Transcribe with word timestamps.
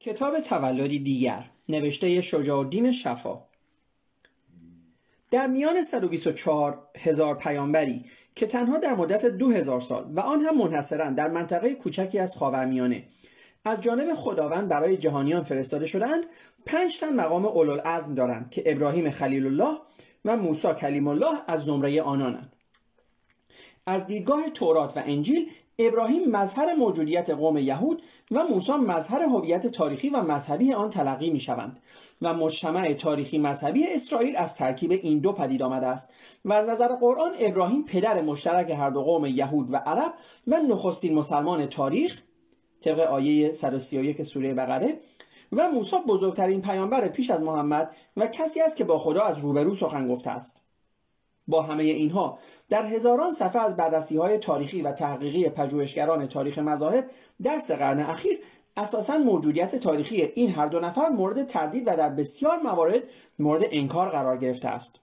کتاب 0.00 0.40
تولدی 0.40 0.98
دیگر 0.98 1.50
نوشته 1.68 2.20
شجاع 2.20 2.58
الدین 2.58 2.92
شفا. 2.92 3.42
در 5.30 5.46
میان 5.46 5.82
124 5.82 6.88
هزار 6.98 7.38
پیامبری 7.38 8.04
که 8.34 8.46
تنها 8.46 8.78
در 8.78 8.94
مدت 8.94 9.26
2000 9.26 9.80
سال 9.80 10.06
و 10.10 10.20
آن 10.20 10.40
هم 10.40 10.58
منحصرا 10.58 11.10
در 11.10 11.28
منطقه 11.28 11.74
کوچکی 11.74 12.18
از 12.18 12.36
خاورمیانه 12.36 13.04
از 13.64 13.80
جانب 13.80 14.14
خداوند 14.14 14.68
برای 14.68 14.96
جهانیان 14.96 15.42
فرستاده 15.42 15.86
شدند 15.86 16.26
پنج 16.66 16.98
تن 16.98 17.14
مقام 17.14 17.46
اولوالعزم 17.46 18.14
دارند 18.14 18.50
که 18.50 18.62
ابراهیم 18.66 19.10
خلیل 19.10 19.46
الله 19.46 19.78
و 20.24 20.36
موسی 20.36 20.68
کلیم 20.74 21.08
الله 21.08 21.38
از 21.46 21.64
زمره 21.64 22.02
آنانند. 22.02 22.52
از 23.86 24.06
دیدگاه 24.06 24.50
تورات 24.50 24.96
و 24.96 25.02
انجیل 25.06 25.50
ابراهیم 25.80 26.30
مظهر 26.30 26.74
موجودیت 26.74 27.30
قوم 27.30 27.56
یهود 27.56 28.02
و 28.30 28.44
موسی 28.44 28.72
مظهر 28.72 29.22
هویت 29.22 29.66
تاریخی 29.66 30.10
و 30.10 30.22
مذهبی 30.22 30.72
آن 30.72 30.90
تلقی 30.90 31.30
می 31.30 31.40
شوند 31.40 31.78
و 32.22 32.34
مجتمع 32.34 32.92
تاریخی 32.92 33.38
مذهبی 33.38 33.86
اسرائیل 33.86 34.36
از 34.36 34.54
ترکیب 34.54 34.90
این 34.90 35.18
دو 35.18 35.32
پدید 35.32 35.62
آمده 35.62 35.86
است 35.86 36.10
و 36.44 36.52
از 36.52 36.68
نظر 36.68 36.88
قرآن 36.88 37.32
ابراهیم 37.38 37.84
پدر 37.84 38.22
مشترک 38.22 38.70
هر 38.70 38.90
دو 38.90 39.02
قوم 39.02 39.26
یهود 39.26 39.72
و 39.72 39.76
عرب 39.76 40.14
و 40.46 40.56
نخستین 40.56 41.14
مسلمان 41.14 41.66
تاریخ 41.66 42.22
طبق 42.80 43.00
آیه 43.00 43.52
131 43.52 44.22
سوره 44.22 44.54
بقره 44.54 44.98
و 45.52 45.68
موسی 45.68 45.96
بزرگترین 46.08 46.62
پیامبر 46.62 47.08
پیش 47.08 47.30
از 47.30 47.42
محمد 47.42 47.96
و 48.16 48.26
کسی 48.26 48.60
است 48.60 48.76
که 48.76 48.84
با 48.84 48.98
خدا 48.98 49.22
از 49.22 49.38
روبرو 49.38 49.74
سخن 49.74 50.08
گفته 50.08 50.30
است. 50.30 50.67
با 51.48 51.62
همه 51.62 51.82
اینها. 51.82 52.38
در 52.68 52.86
هزاران 52.86 53.32
صفحه 53.32 53.62
از 53.62 53.76
بررسی 53.76 54.16
های 54.16 54.38
تاریخی 54.38 54.82
و 54.82 54.92
تحقیقی 54.92 55.48
پژوهشگران 55.48 56.28
تاریخ 56.28 56.58
مذاهب 56.58 57.10
در 57.42 57.58
سه 57.58 57.76
قرن 57.76 58.00
اخیر 58.00 58.38
اساسا 58.76 59.18
موجودیت 59.18 59.76
تاریخی 59.76 60.22
این 60.22 60.50
هر 60.50 60.66
دو 60.66 60.80
نفر 60.80 61.08
مورد 61.08 61.46
تردید 61.46 61.88
و 61.88 61.96
در 61.96 62.08
بسیار 62.08 62.58
موارد 62.58 63.02
مورد 63.38 63.62
انکار 63.70 64.08
قرار 64.08 64.36
گرفته 64.36 64.68
است. 64.68 65.00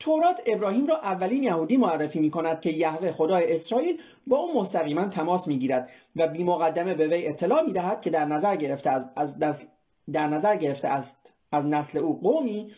تورات 0.00 0.40
ابراهیم 0.46 0.86
را 0.86 0.96
اولین 0.96 1.42
یهودی 1.42 1.76
معرفی 1.76 2.20
می 2.20 2.30
کند 2.30 2.60
که 2.60 2.70
یهوه 2.70 3.12
خدای 3.12 3.54
اسرائیل 3.54 4.00
با 4.26 4.36
او 4.36 4.60
مستقیما 4.60 5.04
تماس 5.04 5.48
می 5.48 5.58
گیرد 5.58 5.90
و 6.16 6.28
بی 6.28 6.44
مقدمه 6.44 6.94
به 6.94 7.06
وی 7.06 7.26
اطلاع 7.26 7.62
می 7.62 7.72
دهد 7.72 8.00
که 8.00 8.10
در 8.10 8.24
نظر 8.24 8.56
گرفته 8.56 8.90
از, 8.90 9.10
از 9.16 9.66
در 10.12 10.26
نظر 10.26 10.56
گرفته 10.56 10.88
است 10.88 11.34
از 11.52 11.66
نسل 11.66 11.98
او 11.98 12.20
قومی 12.20 12.72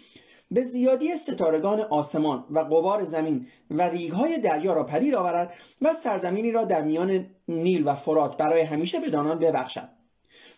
به 0.50 0.60
زیادی 0.60 1.16
ستارگان 1.16 1.80
آسمان 1.80 2.44
و 2.50 2.58
قبار 2.58 3.04
زمین 3.04 3.46
و 3.70 3.82
ریگهای 3.82 4.38
دریا 4.38 4.72
را 4.72 4.84
پدید 4.84 5.14
آورد 5.14 5.54
و 5.82 5.94
سرزمینی 5.94 6.52
را 6.52 6.64
در 6.64 6.82
میان 6.82 7.26
نیل 7.48 7.88
و 7.88 7.94
فرات 7.94 8.36
برای 8.36 8.60
همیشه 8.60 9.00
به 9.00 9.10
دانان 9.10 9.38
ببخشد. 9.38 9.88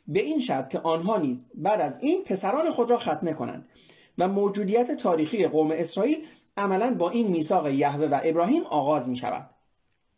به 0.09 0.21
این 0.21 0.41
شرط 0.41 0.69
که 0.69 0.79
آنها 0.79 1.19
نیز 1.19 1.47
بعد 1.55 1.81
از 1.81 1.99
این 2.01 2.25
پسران 2.25 2.71
خود 2.71 2.91
را 2.91 2.99
ختنه 2.99 3.33
کنند 3.33 3.69
و 4.19 4.29
موجودیت 4.29 4.91
تاریخی 4.91 5.47
قوم 5.47 5.71
اسرائیل 5.71 6.27
عملا 6.57 6.95
با 6.95 7.11
این 7.11 7.27
میثاق 7.27 7.69
یهوه 7.69 8.07
و 8.07 8.21
ابراهیم 8.25 8.63
آغاز 8.63 9.09
می 9.09 9.17
شود 9.17 9.51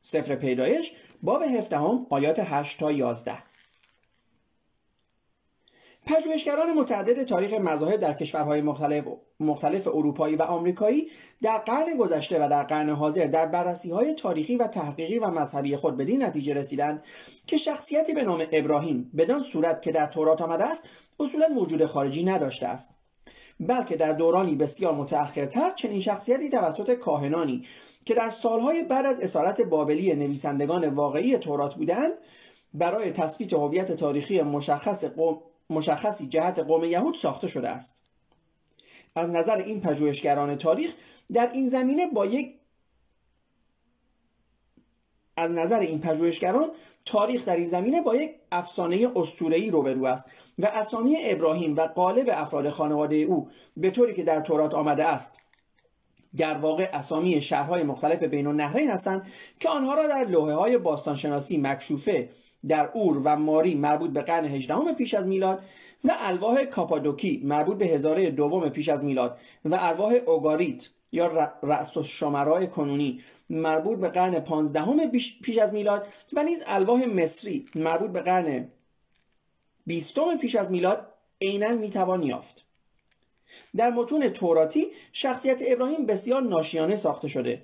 سفر 0.01 0.35
پیدایش 0.35 0.93
باب 1.23 1.43
هفدهم 1.43 2.07
آیات 2.11 2.39
8 2.39 2.81
تا 2.81 2.93
11 2.93 3.33
پژوهشگران 6.07 6.73
متعدد 6.73 7.25
تاریخ 7.25 7.53
مذاهب 7.53 8.01
در 8.01 8.13
کشورهای 8.13 8.61
مختلف, 8.61 9.05
مختلف 9.41 9.87
اروپایی 9.87 10.37
و 10.37 10.43
آمریکایی 10.43 11.09
در 11.43 11.59
قرن 11.59 11.97
گذشته 11.97 12.45
و 12.45 12.49
در 12.49 12.63
قرن 12.63 12.91
حاضر 12.91 13.27
در 13.27 13.47
بررسی 13.47 13.91
های 13.91 14.15
تاریخی 14.15 14.57
و 14.57 14.67
تحقیقی 14.67 15.19
و 15.19 15.31
مذهبی 15.31 15.77
خود 15.77 15.97
بدین 15.97 16.23
نتیجه 16.23 16.55
رسیدند 16.55 17.05
که 17.47 17.57
شخصیتی 17.57 18.13
به 18.13 18.23
نام 18.23 18.47
ابراهیم 18.53 19.11
بدان 19.17 19.41
صورت 19.41 19.83
که 19.83 19.93
در 19.93 20.07
تورات 20.07 20.43
آمده 20.43 20.65
است 20.65 20.89
اصولا 21.21 21.49
موجود 21.49 21.87
خارجی 21.87 22.25
نداشته 22.25 22.67
است. 22.67 22.91
بلکه 23.61 23.97
در 23.97 24.13
دورانی 24.13 24.55
بسیار 24.55 24.95
متأخرتر 24.95 25.71
چنین 25.71 26.01
شخصیتی 26.01 26.49
توسط 26.49 26.95
کاهنانی 26.95 27.65
که 28.05 28.15
در 28.15 28.31
سالهای 28.31 28.85
بعد 28.85 29.07
از 29.07 29.21
اسارت 29.21 29.61
بابلی 29.61 30.15
نویسندگان 30.15 30.89
واقعی 30.89 31.39
تورات 31.39 31.75
بودند 31.75 32.13
برای 32.75 33.13
تثبیت 33.13 33.53
هویت 33.53 33.93
تاریخی 33.93 34.43
مشخص 34.43 35.05
قوم 35.05 35.39
مشخصی 35.71 36.27
جهت 36.27 36.59
قوم 36.59 36.85
یهود 36.85 37.15
ساخته 37.15 37.49
شده 37.49 37.69
است. 37.69 38.01
از 39.15 39.31
نظر 39.31 39.57
این 39.57 39.81
پژوهشگران 39.81 40.57
تاریخ 40.59 40.95
در 41.33 41.51
این 41.53 41.69
زمینه 41.69 42.07
با 42.07 42.27
یک 42.27 42.55
از 45.37 45.51
نظر 45.51 45.81
این 45.81 46.01
پژوهشگران 46.01 46.71
تاریخ 47.07 47.45
در 47.45 47.57
این 47.57 47.69
زمینه 47.69 48.03
با 48.03 48.17
یک 48.17 48.35
افسانه 48.53 49.13
اسطوره‌ای 49.17 49.71
روبرو 49.71 50.05
است 50.05 50.31
و 50.59 50.67
اسامی 50.67 51.17
ابراهیم 51.21 51.77
و 51.77 51.81
قالب 51.81 52.29
افراد 52.33 52.71
خانواده 52.71 53.17
او 53.17 53.51
به 53.77 53.91
طوری 53.91 54.15
که 54.15 54.25
در 54.25 54.41
تورات 54.41 54.75
آمده 54.75 55.05
است 55.05 55.33
در 56.37 56.59
واقع 56.59 56.91
اسامی 56.93 57.43
شهرهای 57.43 57.83
مختلف 57.83 58.23
بین 58.23 58.47
النهرین 58.47 58.91
هستند 58.91 59.27
که 59.61 59.69
آنها 59.69 59.95
را 59.95 60.09
در 60.09 60.25
لوحه 60.25 60.55
های 60.55 60.79
باستانشناسی 60.79 61.59
مکشوفه 61.59 62.29
در 62.69 62.91
اور 62.95 63.21
و 63.25 63.37
ماری 63.37 63.75
مربوط 63.75 64.11
به 64.11 64.23
قرن 64.23 64.45
هجدهم 64.45 64.95
پیش 64.95 65.15
از 65.15 65.27
میلاد 65.27 65.63
و 66.05 66.15
الواح 66.19 66.65
کاپادوکی 66.65 67.41
مربوط 67.45 67.79
به 67.79 67.87
هزاره 67.87 68.31
دوم 68.31 68.69
پیش 68.69 68.89
از 68.89 69.05
میلاد 69.05 69.39
و 69.65 69.75
الواح 69.81 70.13
اوگاریت 70.27 70.89
یا 71.13 71.57
رأس 71.63 71.99
شمرای 71.99 72.67
کنونی 72.67 73.21
مربوط 73.51 73.99
به 73.99 74.09
قرن 74.09 74.41
پانزدهم 74.41 75.11
پیش 75.43 75.59
از 75.59 75.73
میلاد 75.73 76.07
و 76.33 76.43
نیز 76.43 76.63
الواح 76.67 77.05
مصری 77.05 77.67
مربوط 77.75 78.11
به 78.11 78.21
قرن 78.21 78.69
بیستم 79.87 80.39
پیش 80.39 80.55
از 80.55 80.71
میلاد 80.71 81.07
عینا 81.43 81.69
می‌توان 81.69 82.23
یافت. 82.23 82.65
در 83.77 83.91
متون 83.91 84.29
توراتی 84.29 84.87
شخصیت 85.13 85.63
ابراهیم 85.67 86.07
بسیار 86.07 86.43
ناشیانه 86.43 86.97
ساخته 86.97 87.29
شده. 87.29 87.63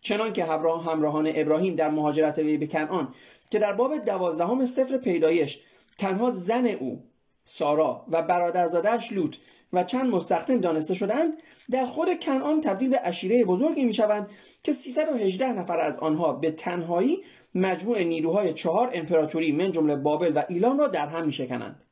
چنان 0.00 0.32
که 0.32 0.44
همراهان 0.44 1.32
ابراهیم 1.34 1.74
در 1.74 1.90
مهاجرت 1.90 2.38
وی 2.38 2.56
به 2.56 2.66
کنعان 2.66 3.14
که 3.50 3.58
در 3.58 3.72
باب 3.72 3.98
دوازدهم 3.98 4.66
سفر 4.66 4.96
پیدایش 4.96 5.62
تنها 5.98 6.30
زن 6.30 6.66
او 6.66 7.04
سارا 7.44 8.06
و 8.10 8.22
برادرزادهاش 8.22 9.12
لوط 9.12 9.36
و 9.72 9.84
چند 9.84 10.10
مستخدم 10.10 10.60
دانسته 10.60 10.94
شدند 10.94 11.32
در 11.70 11.86
خود 11.86 12.20
کنعان 12.20 12.60
تبدیل 12.60 12.90
به 12.90 13.00
اشیره 13.04 13.44
بزرگی 13.44 13.84
می‌شوند 13.84 14.28
که 14.62 14.72
318 14.72 15.52
نفر 15.52 15.78
از 15.78 15.98
آنها 15.98 16.32
به 16.32 16.50
تنهایی 16.50 17.22
مجموع 17.54 18.02
نیروهای 18.02 18.52
چهار 18.52 18.90
امپراتوری 18.94 19.52
من 19.52 19.72
جمله 19.72 19.96
بابل 19.96 20.32
و 20.34 20.42
ایلان 20.48 20.78
را 20.78 20.88
در 20.88 21.06
هم 21.06 21.26
میشکنند. 21.26 21.82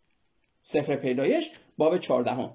سفر 0.62 0.96
پیدایش 0.96 1.50
باب 1.78 1.98
چهاردهم. 1.98 2.54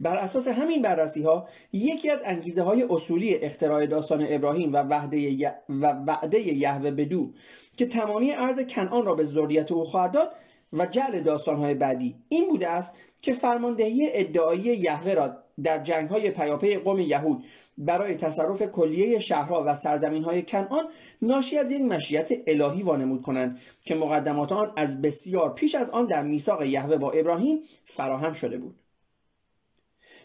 بر 0.00 0.16
اساس 0.16 0.48
همین 0.48 0.82
بررسی 0.82 1.22
ها 1.22 1.48
یکی 1.72 2.10
از 2.10 2.20
انگیزه 2.24 2.62
های 2.62 2.86
اصولی 2.90 3.34
اختراع 3.34 3.86
داستان 3.86 4.26
ابراهیم 4.28 4.72
و 4.72 4.76
وعده 4.76 5.48
و 5.68 5.92
وعده 5.92 6.40
یهوه 6.40 6.90
بدو 6.90 7.32
که 7.76 7.86
تمامی 7.86 8.32
ارز 8.32 8.60
کنعان 8.60 9.06
را 9.06 9.14
به 9.14 9.24
ذریت 9.24 9.72
او 9.72 9.84
خواهد 9.84 10.12
داد 10.12 10.34
و 10.72 10.86
جعل 10.86 11.20
داستان 11.20 11.56
های 11.56 11.74
بعدی. 11.74 12.16
این 12.28 12.48
بوده 12.48 12.68
است 12.68 12.96
که 13.22 13.32
فرماندهی 13.32 14.08
ادعایی 14.12 14.60
یهوه 14.60 15.14
را 15.14 15.36
در 15.62 15.78
جنگ 15.78 16.08
های 16.08 16.30
پیاپی 16.30 16.76
قوم 16.76 16.98
یهود 16.98 17.44
برای 17.78 18.14
تصرف 18.14 18.62
کلیه 18.62 19.18
شهرها 19.18 19.64
و 19.66 19.74
سرزمین 19.74 20.24
های 20.24 20.42
کنعان 20.42 20.84
ناشی 21.22 21.58
از 21.58 21.72
یک 21.72 21.82
مشیت 21.82 22.28
الهی 22.46 22.82
وانمود 22.82 23.22
کنند 23.22 23.58
که 23.84 23.94
مقدمات 23.94 24.52
آن 24.52 24.72
از 24.76 25.02
بسیار 25.02 25.54
پیش 25.54 25.74
از 25.74 25.90
آن 25.90 26.06
در 26.06 26.22
میثاق 26.22 26.62
یهوه 26.62 26.96
با 26.96 27.10
ابراهیم 27.10 27.62
فراهم 27.84 28.32
شده 28.32 28.58
بود. 28.58 28.79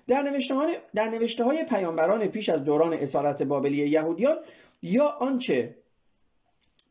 در 0.07 0.21
نوشته, 0.21 0.55
در 0.95 1.09
نوشته 1.09 1.43
های 1.43 1.65
پیامبران 1.65 2.27
پیش 2.27 2.49
از 2.49 2.63
دوران 2.63 2.93
اسارت 2.93 3.43
بابلی 3.43 3.89
یهودیان 3.89 4.37
یا 4.81 5.07
آنچه 5.07 5.75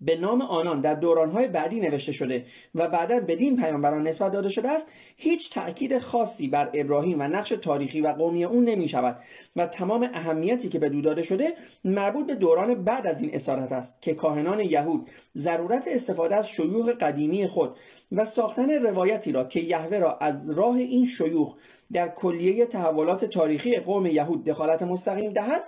به 0.00 0.16
نام 0.16 0.42
آنان 0.42 0.80
در 0.80 0.94
دورانهای 0.94 1.48
بعدی 1.48 1.80
نوشته 1.80 2.12
شده 2.12 2.46
و 2.74 2.88
بعدا 2.88 3.20
بدین 3.20 3.56
پیامبران 3.56 4.08
نسبت 4.08 4.32
داده 4.32 4.48
شده 4.48 4.70
است 4.70 4.88
هیچ 5.16 5.52
تأکید 5.52 5.98
خاصی 5.98 6.48
بر 6.48 6.70
ابراهیم 6.74 7.20
و 7.20 7.22
نقش 7.22 7.48
تاریخی 7.48 8.00
و 8.00 8.08
قومی 8.08 8.44
او 8.44 8.60
نمی 8.60 8.88
شود 8.88 9.16
و 9.56 9.66
تمام 9.66 10.10
اهمیتی 10.14 10.68
که 10.68 10.78
به 10.78 10.88
دو 10.88 11.00
داده 11.00 11.22
شده 11.22 11.52
مربوط 11.84 12.26
به 12.26 12.34
دوران 12.34 12.84
بعد 12.84 13.06
از 13.06 13.22
این 13.22 13.34
اسارت 13.34 13.72
است 13.72 14.02
که 14.02 14.14
کاهنان 14.14 14.60
یهود 14.60 15.08
ضرورت 15.36 15.88
استفاده 15.88 16.36
از 16.36 16.48
شیوخ 16.48 16.88
قدیمی 16.88 17.46
خود 17.46 17.76
و 18.12 18.24
ساختن 18.24 18.70
روایتی 18.70 19.32
را 19.32 19.44
که 19.44 19.60
یهوه 19.60 19.98
را 19.98 20.16
از 20.18 20.50
راه 20.50 20.76
این 20.76 21.06
شیوخ 21.06 21.54
در 21.92 22.08
کلیه 22.08 22.66
تحولات 22.66 23.24
تاریخی 23.24 23.76
قوم 23.76 24.06
یهود 24.06 24.44
دخالت 24.44 24.82
مستقیم 24.82 25.32
دهد 25.32 25.62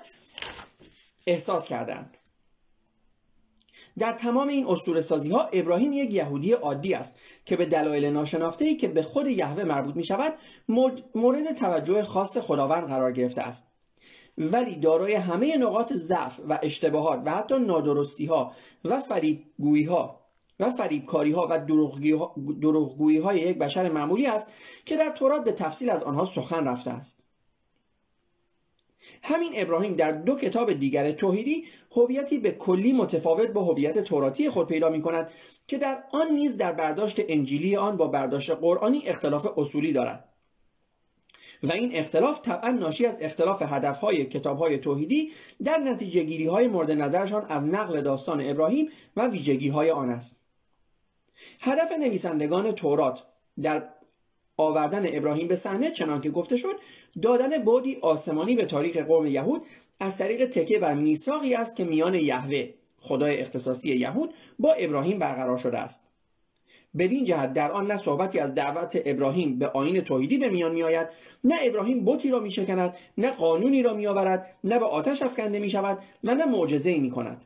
احساس 1.27 1.69
کردند. 1.69 2.17
در 3.99 4.13
تمام 4.13 4.49
این 4.49 4.67
اسطوره 4.67 5.01
سازی 5.01 5.31
ها 5.31 5.49
ابراهیم 5.53 5.93
یک 5.93 6.15
یهودی 6.15 6.53
عادی 6.53 6.95
است 6.95 7.19
که 7.45 7.57
به 7.57 7.67
دلایل 7.67 8.05
ناشناخته 8.05 8.75
که 8.75 8.89
به 8.89 9.03
خود 9.03 9.27
یهوه 9.27 9.65
مربوط 9.65 9.97
می 9.97 10.05
شود 10.05 10.35
مورد 11.15 11.55
توجه 11.55 12.03
خاص 12.03 12.39
خداوند 12.39 12.89
قرار 12.89 13.13
گرفته 13.13 13.43
است. 13.43 13.67
ولی 14.39 14.77
دارای 14.77 15.15
همه 15.15 15.57
نقاط 15.57 15.93
ضعف 15.93 16.41
و 16.49 16.59
اشتباهات 16.63 17.23
و 17.25 17.31
حتی 17.31 17.59
نادرستی 17.59 18.27
ها 18.27 18.53
و 18.85 19.01
فریبگویی 19.01 19.85
ها 19.85 20.26
و 20.61 20.71
فریبکاری 20.71 21.33
ها 21.33 21.49
و 21.51 21.59
دروغگویی 22.61 23.19
های 23.19 23.41
یک 23.41 23.59
بشر 23.59 23.91
معمولی 23.91 24.27
است 24.27 24.47
که 24.85 24.97
در 24.97 25.11
تورات 25.11 25.45
به 25.45 25.53
تفصیل 25.53 25.91
از 25.91 26.03
آنها 26.03 26.25
سخن 26.25 26.69
رفته 26.69 26.91
است. 26.91 27.23
همین 29.23 29.53
ابراهیم 29.55 29.95
در 29.95 30.13
دو 30.13 30.37
کتاب 30.37 30.73
دیگر 30.73 31.13
توحیدی 31.13 31.65
هویتی 31.93 32.39
به 32.39 32.51
کلی 32.51 32.93
متفاوت 32.93 33.49
با 33.49 33.63
هویت 33.63 33.99
توراتی 33.99 34.51
خود 34.51 34.67
پیدا 34.67 34.91
می 34.91 35.03
کند 35.03 35.31
که 35.67 35.79
در 35.79 36.05
آن 36.13 36.33
نیز 36.33 36.57
در 36.57 36.73
برداشت 36.73 37.21
انجیلی 37.29 37.77
آن 37.77 37.97
با 37.97 38.09
برداشت 38.09 38.51
قرآنی 38.51 39.03
اختلاف 39.07 39.59
اصولی 39.59 39.93
دارد. 39.93 40.29
و 41.63 41.73
این 41.73 41.91
اختلاف 41.95 42.41
طبعا 42.41 42.71
ناشی 42.71 43.07
از 43.07 43.19
اختلاف 43.21 43.63
هدفهای 43.63 44.25
کتابهای 44.25 44.79
توحیدی 44.79 45.33
در 45.65 45.79
نتیجه 45.79 46.23
گیری 46.23 46.47
های 46.47 46.69
مورد 46.69 46.91
نظرشان 46.91 47.47
از 47.49 47.65
نقل 47.65 48.01
داستان 48.01 48.49
ابراهیم 48.51 48.89
و 49.17 49.29
ویژگی 49.29 49.69
های 49.69 49.91
آن 49.91 50.11
است. 50.11 50.46
هدف 51.61 51.93
نویسندگان 51.93 52.73
تورات 52.73 53.23
در 53.63 53.89
آوردن 54.57 55.17
ابراهیم 55.17 55.49
به 55.49 55.57
صحنه 55.57 55.91
چنان 55.91 56.21
که 56.21 56.31
گفته 56.31 56.57
شد 56.57 56.75
دادن 57.23 57.65
بودی 57.65 57.99
آسمانی 58.03 58.57
به 58.57 58.65
تاریخ 58.65 58.97
قوم 58.97 59.27
یهود 59.27 59.63
از 60.01 60.19
طریق 60.19 60.47
تکه 60.47 60.79
بر 60.79 60.95
میثاقی 60.95 61.55
است 61.55 61.77
که 61.77 61.85
میان 61.85 62.15
یهوه 62.15 62.69
خدای 62.99 63.41
اختصاصی 63.41 63.97
یهود 63.97 64.35
با 64.59 64.73
ابراهیم 64.73 65.19
برقرار 65.19 65.59
شده 65.59 65.79
است. 65.79 66.03
بدین 66.99 67.25
جهت 67.25 67.53
در 67.53 67.73
آن 67.73 67.87
نه 67.87 67.97
صحبتی 67.97 68.39
از 68.39 68.55
دعوت 68.55 69.03
ابراهیم 69.05 69.59
به 69.59 69.69
آین 69.69 70.01
توحیدی 70.01 70.39
به 70.39 70.49
میان 70.49 70.73
میآید 70.73 71.09
نه 71.45 71.55
ابراهیم 71.63 72.05
بتی 72.05 72.31
را 72.31 72.41
میشکند 72.41 72.95
نه 73.19 73.31
قانونی 73.31 73.83
را 73.83 73.95
میآورد 73.95 74.47
نه 74.65 74.79
به 74.79 74.85
آتش 74.85 75.23
افکنده 75.23 75.59
می 75.59 75.71
شود 75.71 75.99
و 76.25 76.35
نه 76.35 76.45
معجزه 76.45 76.99
می 76.99 77.11
کند 77.11 77.45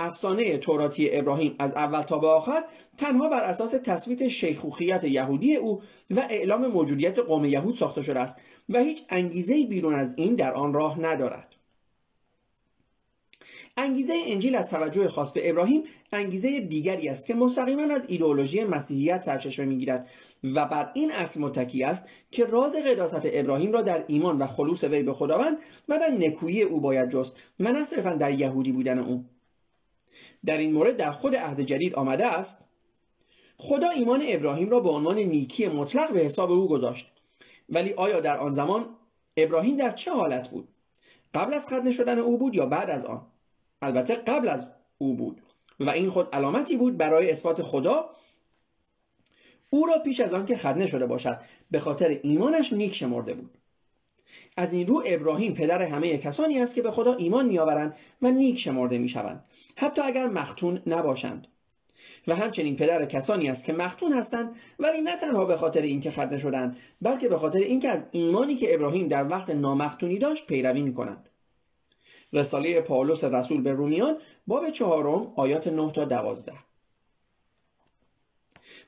افسانه 0.00 0.58
توراتی 0.58 1.08
ابراهیم 1.12 1.54
از 1.58 1.72
اول 1.72 2.02
تا 2.02 2.18
به 2.18 2.26
آخر 2.26 2.64
تنها 2.98 3.28
بر 3.28 3.40
اساس 3.40 3.70
تثبیت 3.70 4.28
شیخوخیت 4.28 5.04
یهودی 5.04 5.56
او 5.56 5.82
و 6.10 6.26
اعلام 6.30 6.66
موجودیت 6.66 7.18
قوم 7.18 7.44
یهود 7.44 7.74
ساخته 7.74 8.02
شده 8.02 8.20
است 8.20 8.36
و 8.68 8.78
هیچ 8.78 9.02
انگیزه 9.08 9.66
بیرون 9.66 9.94
از 9.94 10.14
این 10.18 10.34
در 10.34 10.54
آن 10.54 10.74
راه 10.74 11.00
ندارد. 11.00 11.54
انگیزه 13.76 14.14
انجیل 14.26 14.56
از 14.56 14.70
توجه 14.70 15.08
خاص 15.08 15.32
به 15.32 15.50
ابراهیم 15.50 15.82
انگیزه 16.12 16.60
دیگری 16.60 17.08
است 17.08 17.26
که 17.26 17.34
مستقیما 17.34 17.94
از 17.94 18.06
ایدئولوژی 18.08 18.64
مسیحیت 18.64 19.22
سرچشمه 19.22 19.66
می‌گیرد 19.66 20.08
و 20.44 20.66
بر 20.66 20.90
این 20.94 21.12
اصل 21.12 21.40
متکی 21.40 21.84
است 21.84 22.06
که 22.30 22.44
راز 22.44 22.76
قداست 22.76 23.20
ابراهیم 23.24 23.72
را 23.72 23.82
در 23.82 24.04
ایمان 24.06 24.38
و 24.38 24.46
خلوص 24.46 24.84
وی 24.84 25.02
به 25.02 25.12
خداوند 25.12 25.58
و 25.88 25.98
در 25.98 26.10
نکویی 26.10 26.62
او 26.62 26.80
باید 26.80 27.08
جست 27.08 27.36
و 27.60 27.72
نه 27.72 28.16
در 28.16 28.34
یهودی 28.34 28.72
بودن 28.72 28.98
او. 28.98 29.24
در 30.44 30.58
این 30.58 30.72
مورد 30.72 30.96
در 30.96 31.10
خود 31.10 31.36
عهد 31.36 31.60
جدید 31.60 31.94
آمده 31.94 32.26
است. 32.26 32.64
خدا 33.56 33.90
ایمان 33.90 34.22
ابراهیم 34.28 34.70
را 34.70 34.80
به 34.80 34.88
عنوان 34.88 35.18
نیکی 35.18 35.68
مطلق 35.68 36.12
به 36.12 36.20
حساب 36.20 36.50
او 36.50 36.68
گذاشت. 36.68 37.12
ولی 37.68 37.92
آیا 37.92 38.20
در 38.20 38.38
آن 38.38 38.50
زمان 38.50 38.96
ابراهیم 39.36 39.76
در 39.76 39.90
چه 39.90 40.12
حالت 40.12 40.48
بود؟ 40.48 40.68
قبل 41.34 41.54
از 41.54 41.66
ختنه 41.66 41.90
شدن 41.90 42.18
او 42.18 42.38
بود 42.38 42.54
یا 42.54 42.66
بعد 42.66 42.90
از 42.90 43.04
آن؟ 43.04 43.26
البته 43.82 44.14
قبل 44.14 44.48
از 44.48 44.66
او 44.98 45.14
بود 45.14 45.42
و 45.80 45.90
این 45.90 46.10
خود 46.10 46.28
علامتی 46.32 46.76
بود 46.76 46.96
برای 46.96 47.30
اثبات 47.30 47.62
خدا 47.62 48.10
او 49.70 49.86
را 49.86 49.98
پیش 49.98 50.20
از 50.20 50.34
آن 50.34 50.46
که 50.46 50.56
خدنه 50.56 50.86
شده 50.86 51.06
باشد 51.06 51.40
به 51.70 51.80
خاطر 51.80 52.20
ایمانش 52.22 52.72
نیک 52.72 52.94
شمرده 52.94 53.34
بود. 53.34 53.58
از 54.56 54.72
این 54.72 54.86
رو 54.86 55.02
ابراهیم 55.06 55.54
پدر 55.54 55.82
همه 55.82 56.18
کسانی 56.18 56.60
است 56.60 56.74
که 56.74 56.82
به 56.82 56.90
خدا 56.90 57.14
ایمان 57.14 57.46
میآورند 57.46 57.96
و 58.22 58.30
نیک 58.30 58.58
شمرده 58.58 58.98
می‌شوند. 58.98 59.44
حتی 59.76 60.02
اگر 60.02 60.26
مختون 60.26 60.82
نباشند. 60.86 61.46
و 62.26 62.34
همچنین 62.34 62.76
پدر 62.76 63.04
کسانی 63.04 63.50
است 63.50 63.64
که 63.64 63.72
مختون 63.72 64.12
هستند 64.12 64.56
ولی 64.78 65.00
نه 65.00 65.16
تنها 65.16 65.44
به 65.44 65.56
خاطر 65.56 65.82
اینکه 65.82 66.10
خدنه 66.10 66.38
شدند 66.38 66.76
بلکه 67.02 67.28
به 67.28 67.38
خاطر 67.38 67.58
اینکه 67.58 67.88
از 67.88 68.06
ایمانی 68.12 68.56
که 68.56 68.74
ابراهیم 68.74 69.08
در 69.08 69.28
وقت 69.28 69.50
نامختونی 69.50 70.18
داشت 70.18 70.46
پیروی 70.46 70.82
می‌کنند. 70.82 71.28
رساله 72.32 72.80
پاولوس 72.80 73.24
رسول 73.24 73.62
به 73.62 73.72
رومیان 73.72 74.18
باب 74.46 74.70
چهارم 74.70 75.32
آیات 75.36 75.68
9 75.68 75.92
تا 75.92 76.04
12 76.04 76.52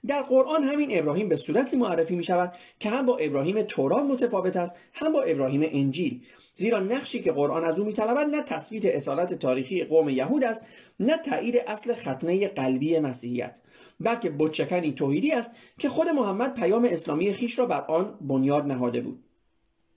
در 0.07 0.23
قرآن 0.23 0.63
همین 0.63 0.99
ابراهیم 0.99 1.29
به 1.29 1.37
صورتی 1.37 1.77
معرفی 1.77 2.17
می 2.17 2.25
شود 2.25 2.53
که 2.81 2.91
هم 2.91 3.07
با 3.07 3.17
ابراهیم 3.17 3.63
تورات 3.63 4.05
متفاوت 4.05 4.57
است 4.57 4.75
هم 4.93 5.13
با 5.13 5.23
ابراهیم 5.23 5.69
انجیل. 5.73 6.23
زیرا 6.53 6.81
نقشی 6.81 7.23
که 7.23 7.33
قرآن 7.33 7.65
از 7.65 7.79
او 7.79 7.87
میطلبد 7.87 8.27
نه 8.35 8.43
تثبیت 8.43 8.85
اصالت 8.85 9.35
تاریخی 9.35 9.85
قوم 9.85 10.09
یهود 10.09 10.45
است 10.45 10.67
نه 11.01 11.19
تایید 11.19 11.57
اصل 11.57 11.95
ختنه 11.95 12.49
قلبی 12.49 12.99
مسیحیت 12.99 13.61
بلکه 14.01 14.31
بچکانی 14.31 14.93
توحیدی 14.93 15.33
است 15.33 15.53
که 15.79 15.89
خود 15.89 16.09
محمد 16.09 16.55
پیام 16.55 16.85
اسلامی 16.85 17.33
خیش 17.33 17.59
را 17.59 17.67
بر 17.67 17.85
آن 17.89 18.19
بنیاد 18.21 18.67
نهاده 18.67 19.01
بود. 19.01 19.25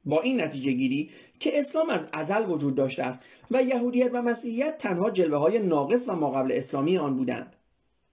با 0.05 0.21
این 0.21 0.41
نتیجه 0.41 0.71
گیری 0.71 1.09
که 1.39 1.59
اسلام 1.59 1.89
از 1.89 2.07
ازل 2.13 2.49
وجود 2.49 2.75
داشته 2.75 3.03
است 3.03 3.23
و 3.51 3.63
یهودیت 3.63 4.09
و 4.13 4.21
مسیحیت 4.21 4.77
تنها 4.77 5.09
جلوه 5.09 5.37
های 5.37 5.59
ناقص 5.59 6.09
و 6.09 6.15
ماقبل 6.15 6.51
اسلامی 6.51 6.97
آن 6.97 7.15
بودند. 7.15 7.54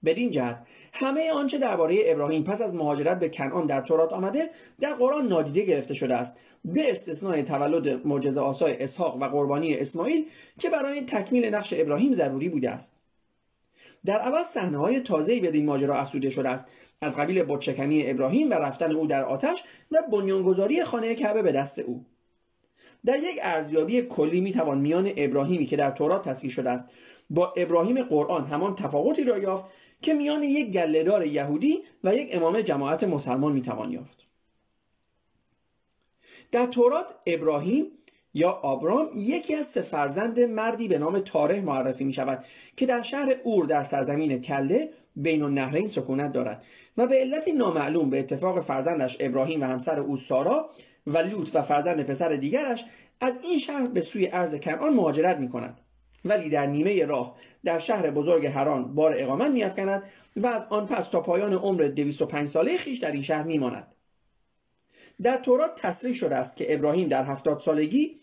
بدین 0.04 0.30
جهت 0.30 0.68
همه 0.92 1.32
آنچه 1.32 1.58
درباره 1.58 1.98
ابراهیم 2.06 2.44
پس 2.44 2.62
از 2.62 2.74
مهاجرت 2.74 3.18
به 3.18 3.28
کنعان 3.28 3.66
در 3.66 3.80
تورات 3.80 4.12
آمده 4.12 4.50
در 4.80 4.94
قرآن 4.94 5.28
نادیده 5.28 5.62
گرفته 5.64 5.94
شده 5.94 6.14
است. 6.14 6.36
به 6.64 6.90
استثنای 6.90 7.42
تولد 7.42 8.06
معجزه 8.06 8.40
آسای 8.40 8.82
اسحاق 8.82 9.16
و 9.16 9.24
قربانی 9.24 9.74
اسماعیل 9.74 10.26
که 10.60 10.70
برای 10.70 11.00
تکمیل 11.00 11.54
نقش 11.54 11.74
ابراهیم 11.76 12.14
ضروری 12.14 12.48
بوده 12.48 12.70
است. 12.70 12.96
در 14.04 14.20
عوض 14.20 14.46
صحنه 14.46 14.78
های 14.78 15.00
تازه‌ای 15.00 15.40
به 15.40 15.50
این 15.50 15.66
ماجرا 15.66 15.98
افزوده 15.98 16.30
شده 16.30 16.48
است. 16.48 16.66
از 17.00 17.16
قبیل 17.16 17.42
بتشکنی 17.42 18.10
ابراهیم 18.10 18.50
و 18.50 18.54
رفتن 18.54 18.92
او 18.92 19.06
در 19.06 19.24
آتش 19.24 19.62
و 19.90 20.02
بنیانگذاری 20.12 20.84
خانه 20.84 21.14
کعبه 21.14 21.42
به 21.42 21.52
دست 21.52 21.78
او. 21.78 22.04
در 23.04 23.16
یک 23.16 23.38
ارزیابی 23.42 24.02
کلی 24.02 24.40
می‌توان 24.40 24.78
میان 24.78 25.12
ابراهیمی 25.16 25.66
که 25.66 25.76
در 25.76 25.90
تورات 25.90 26.28
تصویر 26.28 26.52
شده 26.52 26.70
است 26.70 26.88
با 27.30 27.52
ابراهیم 27.56 28.02
قرآن 28.02 28.46
همان 28.46 28.74
تفاوتی 28.74 29.24
را 29.24 29.38
یافت 29.38 29.64
که 30.02 30.14
میان 30.14 30.42
یک 30.42 30.70
گلهدار 30.70 31.26
یهودی 31.26 31.82
و 32.04 32.14
یک 32.14 32.28
امام 32.32 32.60
جماعت 32.60 33.04
مسلمان 33.04 33.52
می‌توان 33.52 33.92
یافت. 33.92 34.26
در 36.50 36.66
تورات 36.66 37.14
ابراهیم 37.26 37.86
یا 38.34 38.50
آبرام 38.50 39.10
یکی 39.14 39.54
از 39.54 39.66
سه 39.66 39.82
فرزند 39.82 40.40
مردی 40.40 40.88
به 40.88 40.98
نام 40.98 41.18
تاره 41.18 41.60
معرفی 41.60 42.04
می 42.04 42.12
شود 42.12 42.44
که 42.76 42.86
در 42.86 43.02
شهر 43.02 43.36
اور 43.44 43.64
در 43.64 43.82
سرزمین 43.82 44.40
کله 44.40 44.90
بین 45.16 45.42
النهرین 45.42 45.88
سکونت 45.88 46.32
دارد 46.32 46.64
و 46.96 47.06
به 47.06 47.14
علتی 47.14 47.52
نامعلوم 47.52 48.10
به 48.10 48.18
اتفاق 48.18 48.60
فرزندش 48.60 49.16
ابراهیم 49.20 49.60
و 49.60 49.64
همسر 49.64 50.00
او 50.00 50.16
سارا 50.16 50.70
و 51.06 51.18
لوط 51.18 51.50
و 51.54 51.62
فرزند 51.62 52.02
پسر 52.02 52.28
دیگرش 52.28 52.84
از 53.20 53.38
این 53.42 53.58
شهر 53.58 53.86
به 53.86 54.00
سوی 54.00 54.28
ارض 54.32 54.54
کنعان 54.54 54.94
مهاجرت 54.94 55.36
می 55.36 55.48
کند 55.48 55.80
ولی 56.24 56.48
در 56.48 56.66
نیمه 56.66 57.04
راه 57.04 57.36
در 57.64 57.78
شهر 57.78 58.10
بزرگ 58.10 58.46
هران 58.46 58.94
بار 58.94 59.14
اقامت 59.16 59.50
میافکند 59.50 60.02
و 60.36 60.46
از 60.46 60.66
آن 60.70 60.86
پس 60.86 61.08
تا 61.08 61.20
پایان 61.20 61.52
عمر 61.52 61.82
205 61.82 62.48
ساله 62.48 62.76
خیش 62.76 62.98
در 62.98 63.12
این 63.12 63.22
شهر 63.22 63.42
میماند. 63.42 63.94
در 65.22 65.36
تورات 65.36 65.82
تصریح 65.82 66.14
شده 66.14 66.36
است 66.36 66.56
که 66.56 66.74
ابراهیم 66.74 67.08
در 67.08 67.24
هفتاد 67.24 67.60
سالگی 67.60 68.18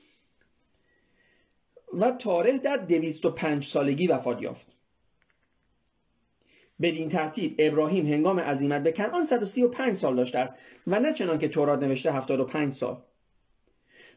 و 1.93 2.11
تاریخ 2.11 2.61
در 2.61 2.77
205 2.77 3.65
سالگی 3.65 4.07
وفات 4.07 4.41
یافت. 4.41 4.75
بدین 6.81 7.09
ترتیب 7.09 7.55
ابراهیم 7.59 8.05
هنگام 8.05 8.39
عزیمت 8.39 8.83
به 8.83 8.91
کنعان 8.91 9.25
135 9.25 9.97
سال 9.97 10.15
داشته 10.15 10.39
است 10.39 10.55
و 10.87 10.99
نه 10.99 11.13
چنان 11.13 11.37
که 11.37 11.47
تورات 11.47 11.79
نوشته 11.79 12.11
75 12.11 12.73
سال. 12.73 13.03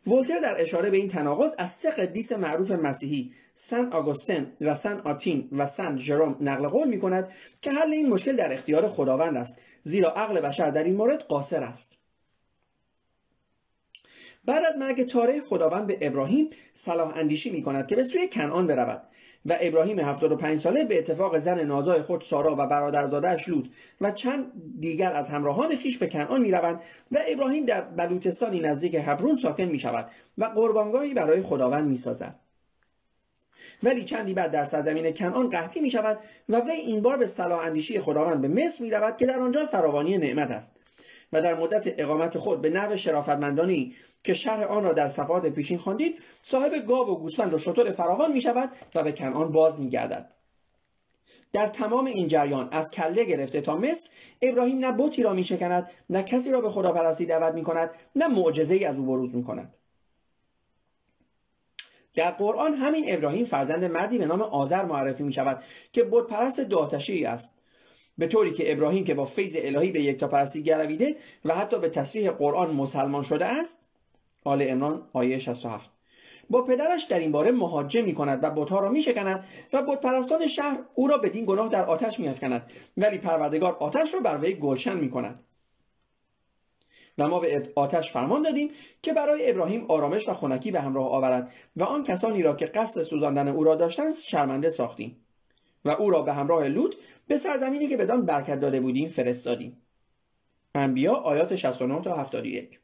ولتر 0.07 0.41
در 0.41 0.63
اشاره 0.63 0.91
به 0.91 0.97
این 0.97 1.09
تناقض 1.09 1.55
از 1.59 1.71
سه 1.71 1.91
قدیس 1.91 2.33
معروف 2.33 2.71
مسیحی 2.71 3.33
سن 3.55 3.93
آگوستن 3.93 4.53
و 4.61 4.75
سن 4.75 5.01
آتین 5.01 5.49
و 5.53 5.67
سن 5.67 5.97
جروم 5.97 6.37
نقل 6.41 6.69
قول 6.69 6.89
می 6.89 7.01
کند 7.01 7.29
که 7.61 7.71
حل 7.71 7.93
این 7.93 8.09
مشکل 8.09 8.37
در 8.37 8.53
اختیار 8.53 8.89
خداوند 8.89 9.37
است 9.37 9.59
زیرا 9.83 10.11
عقل 10.11 10.41
بشر 10.41 10.71
در 10.71 10.85
این 10.85 10.97
مورد 10.97 11.23
قاصر 11.23 11.63
است. 11.63 12.02
بعد 14.45 14.65
از 14.65 14.79
مرگ 14.79 15.07
تاره 15.07 15.41
خداوند 15.41 15.87
به 15.87 15.99
ابراهیم 16.01 16.51
صلاح 16.73 17.17
اندیشی 17.17 17.51
می 17.51 17.63
کند 17.63 17.87
که 17.87 17.97
به 17.97 18.05
سوی 18.05 18.29
کنعان 18.29 18.67
برود 18.67 19.03
و 19.47 19.57
ابراهیم 19.61 19.99
75 20.01 20.59
ساله 20.59 20.85
به 20.85 20.99
اتفاق 20.99 21.39
زن 21.39 21.65
نازای 21.65 22.03
خود 22.03 22.21
سارا 22.21 22.55
و 22.59 22.67
برادرزادهاش 22.67 23.49
لوط 23.49 23.67
و 24.01 24.11
چند 24.11 24.53
دیگر 24.81 25.13
از 25.13 25.29
همراهان 25.29 25.77
خیش 25.77 25.99
به 25.99 26.07
کنعان 26.07 26.41
می 26.41 26.51
روند 26.51 26.81
و 27.13 27.19
ابراهیم 27.27 27.65
در 27.65 27.81
بلوچستانی 27.81 28.61
نزدیک 28.61 28.95
هبرون 28.95 29.37
ساکن 29.37 29.65
می 29.65 29.79
شود 29.79 30.11
و 30.39 30.45
قربانگاهی 30.45 31.15
برای 31.15 31.43
خداوند 31.43 31.89
می 31.89 31.97
سازد. 31.97 32.39
ولی 33.83 34.05
چندی 34.05 34.35
بعد 34.35 34.51
در 34.51 34.65
سرزمین 34.65 35.15
کنعان 35.15 35.51
قحطی 35.51 35.81
می 35.81 35.91
شود 35.91 36.19
و 36.49 36.61
وی 36.61 36.71
این 36.71 37.03
بار 37.03 37.17
به 37.17 37.27
صلاح 37.27 37.61
اندیشی 37.61 38.01
خداوند 38.01 38.41
به 38.41 38.49
مصر 38.49 38.85
می 38.85 38.91
رود 38.91 39.17
که 39.17 39.27
در 39.27 39.39
آنجا 39.39 39.65
فراوانی 39.65 40.19
نعمت 40.19 40.51
است 40.51 40.77
و 41.33 41.43
در 41.43 41.55
مدت 41.55 42.01
اقامت 42.01 42.39
خود 42.39 42.61
به 42.61 42.71
نحو 42.71 42.97
شرافتمندانی 42.97 43.95
که 44.25 44.35
شهر 44.35 44.65
آن 44.65 44.85
را 44.85 44.93
در 44.93 45.09
صفحات 45.09 45.47
پیشین 45.47 45.79
خواندید 45.79 46.19
صاحب 46.43 46.75
گاو 46.75 47.09
و 47.09 47.19
گوسفند 47.19 47.55
و 47.55 47.59
شتر 47.59 47.91
فراوان 47.91 48.33
می 48.33 48.41
شود 48.41 48.71
و 48.95 49.03
به 49.03 49.13
کنعان 49.13 49.53
باز 49.53 49.81
می 49.81 49.91
گردد. 49.91 50.33
در 51.53 51.67
تمام 51.67 52.07
این 52.07 52.29
جریان 52.29 52.69
از 52.73 52.91
کله 52.91 53.25
گرفته 53.25 53.61
تا 53.61 53.77
مصر 53.77 54.09
ابراهیم 54.43 54.79
نه 54.79 54.93
بتی 54.93 55.23
را 55.23 55.33
میشکند 55.33 55.91
نه 56.11 56.23
کسی 56.23 56.51
را 56.51 56.61
به 56.61 56.71
خداپرستی 56.71 57.27
دعوت 57.27 57.55
می‌کند 57.55 57.91
نه 58.17 58.29
معجزه 58.29 58.75
ای 58.75 58.85
از 58.85 58.97
او 58.97 59.07
بروز 59.07 59.35
می‌کند 59.35 59.75
در 62.15 62.31
قرآن 62.31 62.75
همین 62.75 63.05
ابراهیم 63.09 63.45
فرزند 63.45 63.85
مردی 63.85 64.19
به 64.19 64.27
نام 64.27 64.43
آذر 64.43 64.85
معرفی 64.85 65.23
می 65.23 65.33
شود 65.33 65.63
که 65.93 66.05
بتپرست 66.05 66.61
داتشی 66.61 67.25
است 67.25 67.62
به 68.19 68.27
طوری 68.27 68.53
که 68.53 68.73
ابراهیم 68.73 69.05
که 69.05 69.15
با 69.15 69.25
فیض 69.25 69.57
الهی 69.59 69.91
به 69.91 70.13
پرستی 70.13 70.63
گرویده 70.63 71.17
و 71.45 71.55
حتی 71.55 71.79
به 71.79 71.89
تصریح 71.89 72.31
قرآن 72.31 72.75
مسلمان 72.75 73.23
شده 73.23 73.47
است 73.47 73.85
آل 74.45 74.65
امران 74.69 75.09
آیه 75.13 75.39
67 75.39 75.91
با 76.51 76.63
پدرش 76.63 77.05
در 77.05 77.19
این 77.19 77.33
باره 77.33 77.51
مهاجه 77.51 78.03
می 78.03 78.15
کند 78.15 78.45
و 78.45 78.51
بتها 78.51 78.81
را 78.81 78.89
می 78.89 79.03
شکند 79.03 79.45
و 79.73 79.83
بتپرستان 79.83 80.47
شهر 80.47 80.79
او 80.95 81.09
را 81.09 81.19
بدین 81.19 81.45
گناه 81.45 81.69
در 81.69 81.85
آتش 81.85 82.21
می 82.21 82.29
افکند. 82.29 82.71
ولی 82.97 83.19
پروردگار 83.19 83.77
آتش 83.81 84.15
را 84.15 84.21
بر 84.21 84.39
وی 84.39 84.55
گلشن 84.55 84.97
می 84.97 85.11
کند. 85.11 85.45
و 87.19 87.29
ما 87.29 87.41
به 87.41 87.73
آتش 87.75 88.13
فرمان 88.13 88.43
دادیم 88.43 88.71
که 89.03 89.13
برای 89.13 89.51
ابراهیم 89.51 89.85
آرامش 89.89 90.29
و 90.29 90.35
خنکی 90.35 90.71
به 90.71 90.81
همراه 90.81 91.09
آورد 91.09 91.53
و 91.77 91.85
آن 91.85 92.03
کسانی 92.03 92.43
را 92.43 92.55
که 92.55 92.67
قصد 92.67 93.03
سوزاندن 93.03 93.49
او 93.49 93.65
را 93.65 93.75
داشتند 93.75 94.15
شرمنده 94.15 94.71
ساختیم. 94.71 95.17
و 95.85 95.91
او 95.91 96.11
را 96.11 96.23
به 96.23 96.33
همراه 96.33 96.69
لوط 96.69 96.95
به 97.27 97.37
سرزمینی 97.37 97.89
که 97.89 97.97
بدان 97.97 98.27
برکت 98.27 98.61
داده 98.61 98.81
بودیم 98.81 99.09
فرستادیم. 99.09 99.83
انبیا 100.75 101.15
آیات 101.15 101.55
69 101.55 102.01
تا 102.03 102.17
71 102.17 102.81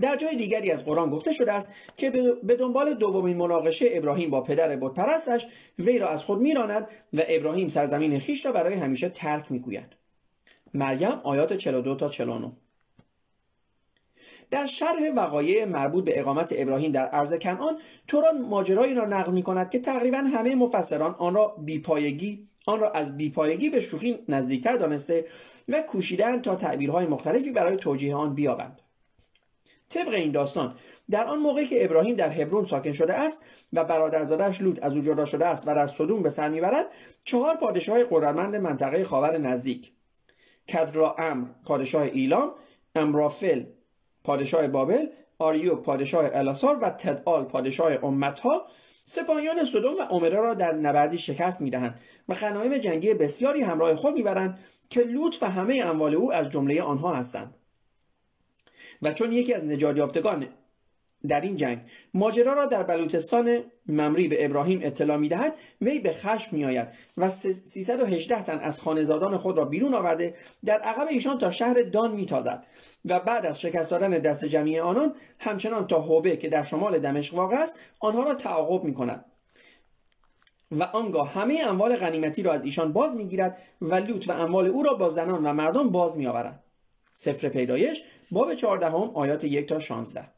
در 0.00 0.16
جای 0.16 0.36
دیگری 0.36 0.70
از 0.70 0.84
قرآن 0.84 1.10
گفته 1.10 1.32
شده 1.32 1.52
است 1.52 1.68
که 1.96 2.10
به 2.42 2.56
دنبال 2.56 2.94
دومین 2.94 3.36
مناقشه 3.36 3.86
ابراهیم 3.92 4.30
با 4.30 4.40
پدر 4.40 4.76
بتپرستش 4.76 5.46
وی 5.78 5.98
را 5.98 6.08
از 6.08 6.24
خود 6.24 6.40
میراند 6.40 6.88
و 7.12 7.22
ابراهیم 7.28 7.68
سرزمین 7.68 8.18
خیش 8.18 8.46
را 8.46 8.52
برای 8.52 8.74
همیشه 8.74 9.08
ترک 9.08 9.52
می‌گوید. 9.52 9.96
مریم 10.74 11.20
آیات 11.24 11.52
42 11.52 11.94
تا 11.94 12.08
49 12.08 12.52
در 14.50 14.66
شرح 14.66 15.10
وقایع 15.16 15.64
مربوط 15.64 16.04
به 16.04 16.20
اقامت 16.20 16.54
ابراهیم 16.56 16.92
در 16.92 17.08
ارض 17.12 17.34
کنعان 17.34 17.78
توران 18.08 18.42
ماجرایی 18.42 18.94
را 18.94 19.04
نقل 19.04 19.32
می 19.32 19.42
کند 19.42 19.70
که 19.70 19.78
تقریبا 19.78 20.18
همه 20.18 20.54
مفسران 20.54 21.14
آن 21.18 21.34
را 21.34 21.56
بیپایگی 21.58 22.48
آن 22.66 22.80
را 22.80 22.90
از 22.90 23.16
بیپایگی 23.16 23.70
به 23.70 23.80
شوخی 23.80 24.18
نزدیکتر 24.28 24.76
دانسته 24.76 25.26
و 25.68 25.82
کوشیدن 25.82 26.42
تا 26.42 26.56
تعبیرهای 26.56 27.06
مختلفی 27.06 27.50
برای 27.50 27.76
توجیه 27.76 28.14
آن 28.14 28.34
بیابند. 28.34 28.80
طبق 29.88 30.14
این 30.14 30.32
داستان 30.32 30.74
در 31.10 31.24
آن 31.24 31.38
موقع 31.38 31.64
که 31.64 31.84
ابراهیم 31.84 32.14
در 32.14 32.30
هبرون 32.30 32.64
ساکن 32.64 32.92
شده 32.92 33.14
است 33.14 33.44
و 33.72 33.84
برادرزادش 33.84 34.60
لوط 34.60 34.78
از 34.82 34.92
او 34.96 35.02
جدا 35.02 35.24
شده 35.24 35.46
است 35.46 35.68
و 35.68 35.74
در 35.74 35.86
صدوم 35.86 36.22
به 36.22 36.30
سر 36.30 36.48
می‌برد 36.48 36.86
چهار 37.24 37.56
پادشاه 37.56 38.04
قدرتمند 38.10 38.56
منطقه 38.56 39.04
خاور 39.04 39.38
نزدیک 39.38 39.92
کدرا 40.68 41.14
امر 41.18 41.48
پادشاه 41.64 42.02
ایلام 42.02 42.52
امرافل 42.94 43.64
پادشاه 44.24 44.68
بابل 44.68 45.06
آریوک 45.38 45.82
پادشاه 45.82 46.30
الاسار 46.32 46.78
و 46.82 46.90
تدال 46.90 47.44
پادشاه 47.44 48.04
امتها 48.04 48.66
سپاهیان 49.04 49.64
سدوم 49.64 49.96
و 49.96 50.02
عمره 50.02 50.40
را 50.40 50.54
در 50.54 50.74
نبردی 50.74 51.18
شکست 51.18 51.60
می‌دهند 51.60 52.00
و 52.28 52.34
غنایم 52.34 52.78
جنگی 52.78 53.14
بسیاری 53.14 53.62
همراه 53.62 53.94
خود 53.94 54.14
می‌برند 54.14 54.58
که 54.90 55.02
لوط 55.02 55.36
و 55.42 55.50
همه 55.50 55.82
اموال 55.86 56.14
او 56.14 56.32
از 56.32 56.50
جمله 56.50 56.82
آنها 56.82 57.14
هستند. 57.14 57.54
و 59.02 59.12
چون 59.12 59.32
یکی 59.32 59.54
از 59.54 59.64
نجات 59.64 59.96
یافتگان 59.96 60.46
در 61.28 61.40
این 61.40 61.56
جنگ. 61.56 61.78
ماجرا 62.14 62.52
را 62.52 62.66
در 62.66 62.82
بلوچستان 62.82 63.64
ممری 63.86 64.28
به 64.28 64.44
ابراهیم 64.44 64.80
اطلاع 64.82 65.16
می 65.16 65.28
دهد 65.28 65.54
وی 65.80 65.98
به 65.98 66.12
خشم 66.12 66.56
می 66.56 66.64
آید 66.64 66.88
و 67.16 67.30
318 67.30 68.42
تن 68.42 68.58
از 68.58 68.80
خانزادان 68.80 69.36
خود 69.36 69.58
را 69.58 69.64
بیرون 69.64 69.94
آورده 69.94 70.34
در 70.64 70.80
عقب 70.80 71.06
ایشان 71.10 71.38
تا 71.38 71.50
شهر 71.50 71.82
دان 71.82 72.12
می 72.12 72.26
تازد 72.26 72.64
و 73.04 73.20
بعد 73.20 73.46
از 73.46 73.60
شکست 73.60 73.90
دادن 73.90 74.10
دست 74.10 74.44
جمعی 74.44 74.80
آنان 74.80 75.14
همچنان 75.38 75.86
تا 75.86 76.00
هوبه 76.00 76.36
که 76.36 76.48
در 76.48 76.62
شمال 76.62 76.98
دمشق 76.98 77.34
واقع 77.34 77.56
است 77.56 77.78
آنها 78.00 78.22
را 78.22 78.34
تعاقب 78.34 78.84
می 78.84 78.94
کند 78.94 79.24
و 80.70 80.82
آنگاه 80.82 81.32
همه 81.32 81.60
اموال 81.66 81.96
غنیمتی 81.96 82.42
را 82.42 82.52
از 82.52 82.64
ایشان 82.64 82.92
باز 82.92 83.16
می‌گیرد 83.16 83.58
و 83.80 83.94
لوط 83.94 84.28
و 84.28 84.32
اموال 84.32 84.66
او 84.66 84.82
را 84.82 84.94
با 84.94 85.10
زنان 85.10 85.46
و 85.46 85.52
مردم 85.52 85.90
باز 85.90 86.16
می 86.16 86.26
آورد 86.26 86.64
سفر 87.12 87.48
پیدایش 87.48 88.02
باب 88.30 88.54
14 88.54 88.86
آیات 89.14 89.44
یک 89.44 89.68
تا 89.68 89.80
16 89.80 90.33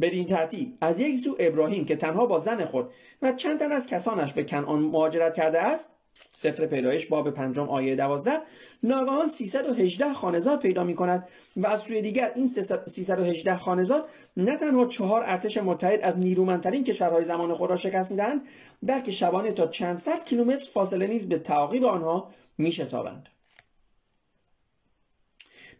بدین 0.00 0.26
ترتیب. 0.26 0.78
از 0.80 1.00
یک 1.00 1.18
سو 1.18 1.36
ابراهیم 1.38 1.84
که 1.84 1.96
تنها 1.96 2.26
با 2.26 2.38
زن 2.38 2.64
خود 2.64 2.90
و 3.22 3.32
چند 3.32 3.58
تن 3.58 3.72
از 3.72 3.86
کسانش 3.86 4.32
به 4.32 4.44
کنعان 4.44 4.82
مهاجرت 4.82 5.34
کرده 5.34 5.62
است 5.62 5.98
سفر 6.32 6.66
پیدایش 6.66 7.06
باب 7.06 7.30
پنجم 7.30 7.68
آیه 7.68 7.96
دوازده 7.96 8.38
ناگهان 8.82 9.26
318 9.26 10.12
خانزاد 10.12 10.60
پیدا 10.60 10.84
می 10.84 10.94
کند 10.94 11.28
و 11.56 11.66
از 11.66 11.80
سوی 11.80 12.02
دیگر 12.02 12.32
این 12.34 12.46
318 12.46 13.56
خانزاد 13.56 14.08
نه 14.36 14.56
تنها 14.56 14.86
چهار 14.86 15.22
ارتش 15.26 15.58
متحد 15.58 16.00
از 16.02 16.18
نیرومندترین 16.18 16.84
کشورهای 16.84 17.24
زمان 17.24 17.54
خود 17.54 17.70
را 17.70 17.76
شکست 17.76 18.10
می‌دهند 18.10 18.40
بلکه 18.82 19.10
شبانه 19.10 19.52
تا 19.52 19.66
چند 19.66 19.98
صد 19.98 20.24
کیلومتر 20.24 20.70
فاصله 20.70 21.06
نیز 21.06 21.28
به 21.28 21.38
تعاقیب 21.38 21.84
آنها 21.84 22.30
میشتابند. 22.58 23.28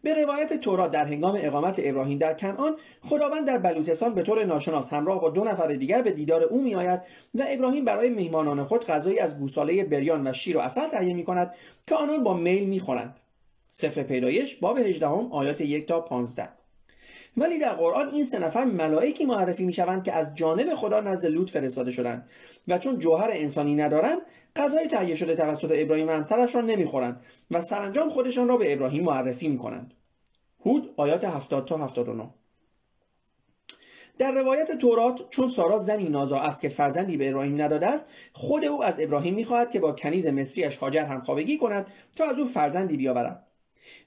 به 0.03 0.13
روایت 0.13 0.53
تورات 0.53 0.91
در 0.91 1.05
هنگام 1.05 1.37
اقامت 1.41 1.81
ابراهیم 1.83 2.17
در 2.17 2.33
کنعان 2.33 2.75
خداوند 3.01 3.47
در 3.47 3.57
بلوچستان 3.57 4.13
به 4.13 4.23
طور 4.23 4.45
ناشناس 4.45 4.93
همراه 4.93 5.21
با 5.21 5.29
دو 5.29 5.43
نفر 5.43 5.67
دیگر 5.67 6.01
به 6.01 6.11
دیدار 6.11 6.43
او 6.43 6.63
میآید 6.63 7.01
و 7.35 7.45
ابراهیم 7.47 7.85
برای 7.85 8.09
میهمانان 8.09 8.63
خود 8.63 8.85
غذایی 8.85 9.19
از 9.19 9.39
گوساله 9.39 9.83
بریان 9.83 10.27
و 10.27 10.33
شیر 10.33 10.57
و 10.57 10.59
اصل 10.59 10.87
تهیه 10.87 11.13
می 11.13 11.23
کند 11.23 11.53
که 11.87 11.95
آنان 11.95 12.23
با 12.23 12.33
میل 12.33 12.69
می‌خورند. 12.69 13.15
سفر 13.69 14.03
پیدایش 14.03 14.55
باب 14.55 14.77
18 14.77 15.07
آیات 15.07 15.61
1 15.61 15.87
تا 15.87 16.01
15 16.01 16.58
ولی 17.37 17.59
در 17.59 17.73
قرآن 17.73 18.09
این 18.09 18.23
سه 18.23 18.39
نفر 18.39 18.63
ملائکی 18.63 19.25
معرفی 19.25 19.63
می 19.63 19.73
شوند 19.73 20.03
که 20.03 20.13
از 20.13 20.35
جانب 20.35 20.75
خدا 20.75 21.01
نزد 21.01 21.25
لوط 21.25 21.49
فرستاده 21.49 21.91
شدند 21.91 22.29
و 22.67 22.77
چون 22.77 22.99
جوهر 22.99 23.29
انسانی 23.33 23.75
ندارند 23.75 24.21
غذای 24.55 24.87
تهیه 24.87 25.15
شده 25.15 25.35
توسط 25.35 25.71
ابراهیم 25.75 26.07
و 26.07 26.11
همسرش 26.11 26.55
را 26.55 26.61
نمی‌خورند 26.61 27.21
و 27.51 27.61
سرانجام 27.61 28.09
خودشان 28.09 28.47
را 28.47 28.57
به 28.57 28.73
ابراهیم 28.73 29.03
معرفی 29.03 29.47
می 29.47 29.57
کنند 29.57 29.93
هود 30.65 30.93
آیات 30.97 31.23
70 31.23 31.65
تا 31.65 31.77
79 31.77 32.29
در 34.17 34.31
روایت 34.31 34.71
تورات 34.71 35.29
چون 35.29 35.49
سارا 35.49 35.77
زنی 35.77 36.09
نازا 36.09 36.39
است 36.39 36.61
که 36.61 36.69
فرزندی 36.69 37.17
به 37.17 37.29
ابراهیم 37.29 37.61
نداده 37.61 37.87
است 37.87 38.05
خود 38.33 38.65
او 38.65 38.83
از 38.83 38.99
ابراهیم 38.99 39.33
می‌خواهد 39.33 39.71
که 39.71 39.79
با 39.79 39.91
کنیز 39.91 40.27
مصریش 40.27 40.77
هاجر 40.77 41.03
همخوابگی 41.03 41.57
کند 41.57 41.87
تا 42.17 42.25
از 42.29 42.39
او 42.39 42.45
فرزندی 42.45 42.97
بیاورد. 42.97 43.48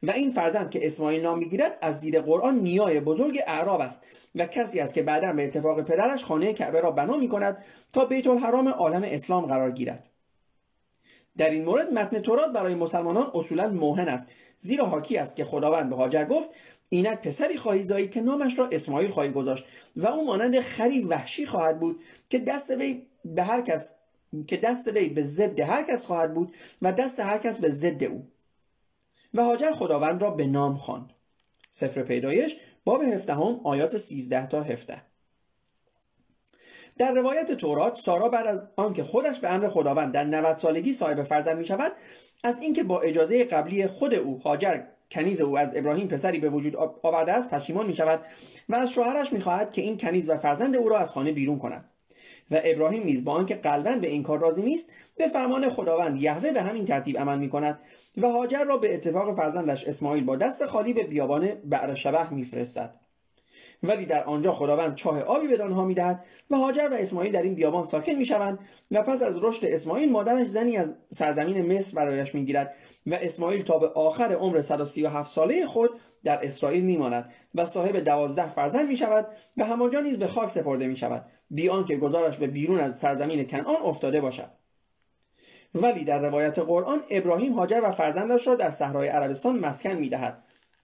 و 0.03 0.11
این 0.11 0.31
فرزند 0.31 0.71
که 0.71 0.87
اسماعیل 0.87 1.23
نام 1.23 1.39
می‌گیرد 1.39 1.79
از 1.81 2.01
دید 2.01 2.17
قرآن 2.17 2.59
نیای 2.59 3.01
بزرگ 3.01 3.39
اعراب 3.47 3.81
است 3.81 4.03
و 4.35 4.47
کسی 4.47 4.81
است 4.81 4.95
که 4.95 5.03
بعدا 5.03 5.33
به 5.33 5.45
اتفاق 5.45 5.83
پدرش 5.83 6.25
خانه 6.25 6.53
کعبه 6.53 6.81
را 6.81 6.91
بنا 6.91 7.17
می 7.17 7.29
کند 7.29 7.65
تا 7.95 8.05
بیت 8.05 8.27
الحرام 8.27 8.69
عالم 8.69 9.03
اسلام 9.05 9.47
قرار 9.47 9.71
گیرد. 9.71 10.09
در 11.37 11.51
این 11.51 11.65
مورد 11.65 11.93
متن 11.93 12.19
تورات 12.19 12.53
برای 12.53 12.75
مسلمانان 12.75 13.31
اصولا 13.35 13.69
موهن 13.69 14.09
است 14.09 14.29
زیرا 14.57 14.87
حاکی 14.87 15.19
است 15.19 15.37
که 15.37 15.45
خداوند 15.45 15.91
به 15.91 15.97
هاجر 15.97 16.25
گفت 16.25 16.51
اینک 16.89 17.21
پسری 17.23 17.57
خواهی 17.57 17.83
زایید 17.83 18.11
که 18.11 18.21
نامش 18.21 18.59
را 18.59 18.69
اسماعیل 18.73 19.11
خواهی 19.11 19.31
گذاشت 19.31 19.65
و 19.97 20.07
او 20.07 20.27
مانند 20.27 20.61
خری 20.61 21.05
وحشی 21.05 21.47
خواهد 21.47 21.81
بود 21.81 22.01
که 22.29 22.39
دست 22.39 22.71
وی 22.71 23.03
به 23.25 23.43
هر 23.43 23.61
کس 23.61 23.95
که 24.47 24.57
دست 24.57 24.89
وی 24.89 25.09
به 25.09 25.23
ضد 25.23 25.61
هر 25.61 25.83
کس 25.83 26.07
خواهد 26.07 26.35
بود 26.35 26.55
و 26.83 26.93
دست 26.93 27.21
هر 27.21 27.39
کس 27.39 27.59
به 27.59 27.69
ضد 27.69 28.05
او. 28.05 28.32
و 29.35 29.43
هاجر 29.43 29.73
خداوند 29.73 30.23
را 30.23 30.31
به 30.31 30.47
نام 30.47 30.77
خواند 30.77 31.13
سفر 31.71 32.03
پیدایش 32.03 32.57
باب 32.85 33.03
هفدهم 33.03 33.61
آیات 33.65 33.97
13 33.97 34.47
تا 34.47 34.63
17 34.63 35.03
در 36.99 37.13
روایت 37.13 37.53
تورات 37.53 37.99
سارا 37.99 38.29
بعد 38.29 38.47
از 38.47 38.69
آنکه 38.77 39.05
خودش 39.05 39.39
به 39.39 39.53
امر 39.53 39.69
خداوند 39.69 40.15
در 40.15 40.25
90 40.25 40.57
سالگی 40.57 40.93
صاحب 40.93 41.23
فرزند 41.23 41.59
می 41.59 41.65
شود 41.65 41.93
از 42.45 42.61
اینکه 42.61 42.83
با 42.83 43.01
اجازه 43.01 43.45
قبلی 43.45 43.87
خود 43.87 44.15
او 44.15 44.39
هاجر 44.39 44.83
کنیز 45.11 45.41
او 45.41 45.59
از 45.59 45.77
ابراهیم 45.77 46.09
پسری 46.09 46.39
به 46.39 46.51
وجود 46.51 46.77
آورده 46.77 47.33
است 47.33 47.51
پشیمان 47.51 47.87
می 47.87 47.95
شود 47.95 48.21
و 48.69 48.75
از 48.75 48.91
شوهرش 48.91 49.33
می 49.33 49.41
خواهد 49.41 49.73
که 49.73 49.83
این 49.83 49.99
کنیز 49.99 50.31
و 50.31 50.37
فرزند 50.37 50.77
او 50.77 50.89
را 50.89 50.99
از 50.99 51.11
خانه 51.11 51.33
بیرون 51.33 51.59
کند. 51.59 51.92
و 52.53 52.61
ابراهیم 52.65 53.03
نیز 53.03 53.25
با 53.25 53.33
آنکه 53.33 53.55
قلبا 53.55 53.93
به 53.93 54.09
این 54.09 54.23
کار 54.23 54.39
راضی 54.39 54.63
نیست 54.63 54.93
به 55.17 55.29
فرمان 55.29 55.69
خداوند 55.69 56.23
یهوه 56.23 56.53
به 56.53 56.63
همین 56.63 56.85
ترتیب 56.85 57.19
عمل 57.19 57.39
می 57.39 57.49
کند 57.49 57.79
و 58.17 58.27
هاجر 58.27 58.65
را 58.65 58.77
به 58.77 58.95
اتفاق 58.95 59.37
فرزندش 59.37 59.85
اسماعیل 59.85 60.25
با 60.25 60.37
دست 60.37 60.67
خالی 60.67 60.93
به 60.93 61.03
بیابان 61.05 61.55
بعر 61.65 61.95
شبه 61.95 62.35
میفرستد. 62.35 63.02
ولی 63.83 64.07
در 64.07 64.25
آنجا 64.25 64.53
خداوند 64.53 64.95
چاه 64.95 65.21
آبی 65.21 65.49
به 65.49 65.65
آنها 65.65 65.85
می‌دهد 65.85 66.25
و 66.51 66.57
هاجر 66.57 66.89
و 66.93 66.95
اسماعیل 66.95 67.33
در 67.33 67.43
این 67.43 67.55
بیابان 67.55 67.85
ساکن 67.85 68.13
می‌شوند 68.13 68.59
و 68.91 69.03
پس 69.03 69.23
از 69.23 69.39
رشد 69.45 69.67
اسماعیل 69.67 70.13
مادرش 70.13 70.47
زنی 70.47 70.77
از 70.77 70.97
سرزمین 71.09 71.79
مصر 71.79 71.97
برایش 71.97 72.35
می‌گیرد 72.35 72.75
و 73.07 73.15
اسماعیل 73.15 73.63
تا 73.63 73.79
به 73.79 73.89
آخر 73.89 74.33
عمر 74.33 74.63
137 74.63 75.31
ساله 75.31 75.67
خود 75.67 75.91
در 76.25 76.47
اسرائیل 76.47 76.85
میماند 76.85 77.33
و 77.55 77.67
صاحب 77.67 77.97
دوازده 77.97 78.49
فرزند 78.49 78.89
می 78.89 78.97
شود 78.97 79.27
و 79.57 79.65
همانجا 79.65 80.01
نیز 80.01 80.19
به 80.19 80.27
خاک 80.27 80.51
سپرده 80.51 80.87
می 80.87 80.97
شود 80.97 81.27
بی 81.51 81.69
آنکه 81.69 81.97
گزارش 81.97 82.39
به 82.39 82.47
بیرون 82.47 82.81
از 82.81 82.99
سرزمین 82.99 83.47
کنعان 83.47 83.83
افتاده 83.83 84.21
باشد. 84.21 84.49
ولی 85.75 86.05
در 86.05 86.19
روایت 86.19 86.59
قرآن 86.59 87.03
ابراهیم 87.11 87.53
هاجر 87.53 87.81
و 87.85 87.91
فرزندش 87.91 88.47
را 88.47 88.55
در 88.55 88.71
صحرای 88.71 89.09
عربستان 89.09 89.59
مسکن 89.59 89.93
می‌دهد. 89.93 90.39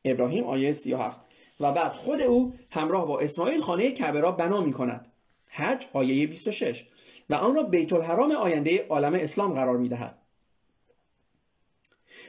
ابراهیم 0.05 0.45
آیه 0.45 0.73
37 0.73 1.28
و 1.61 1.73
بعد 1.73 1.93
خود 1.93 2.23
او 2.23 2.55
همراه 2.71 3.07
با 3.07 3.21
اسماعیل 3.21 3.61
خانه 3.61 3.93
کعبه 3.93 4.21
را 4.21 4.33
بنا 4.33 4.61
می 4.61 4.73
کند 4.73 5.07
حج 5.47 5.87
آیه 5.93 6.27
26 6.27 6.87
و 7.31 7.35
آن 7.35 7.55
را 7.55 7.63
بیت 7.63 7.93
الحرام 7.93 8.33
آینده 8.33 8.87
عالم 8.89 9.15
اسلام 9.15 9.55
قرار 9.55 9.77
می 9.77 9.89
دهد 9.89 10.19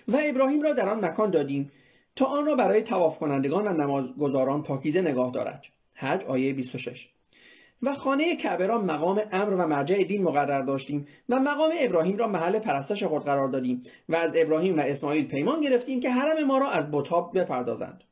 و 0.07 0.19
ابراهیم 0.23 0.61
را 0.61 0.73
در 0.73 0.89
آن 0.89 1.05
مکان 1.05 1.31
دادیم 1.31 1.71
تا 2.15 2.25
آن 2.25 2.45
را 2.45 2.55
برای 2.55 2.81
تواف 2.81 3.19
کنندگان 3.19 3.67
و 3.67 3.73
نمازگزاران 3.73 4.63
پاکیزه 4.63 5.01
نگاه 5.01 5.31
دارد. 5.31 5.65
حج 5.93 6.23
آیه 6.23 6.53
26 6.53 7.09
و 7.81 7.93
خانه 7.93 8.35
کعبه 8.35 8.67
را 8.67 8.81
مقام 8.81 9.21
امر 9.31 9.53
و 9.53 9.67
مرجع 9.67 10.03
دین 10.03 10.23
مقرر 10.23 10.61
داشتیم 10.61 11.07
و 11.29 11.39
مقام 11.39 11.71
ابراهیم 11.79 12.17
را 12.17 12.27
محل 12.27 12.59
پرستش 12.59 13.03
خود 13.03 13.23
قرار 13.23 13.47
دادیم 13.47 13.83
و 14.09 14.15
از 14.15 14.33
ابراهیم 14.35 14.77
و 14.77 14.81
اسماعیل 14.81 15.27
پیمان 15.27 15.61
گرفتیم 15.61 15.99
که 15.99 16.09
حرم 16.09 16.43
ما 16.43 16.57
را 16.57 16.69
از 16.69 16.91
بتها 16.91 17.21
بپردازند. 17.21 18.03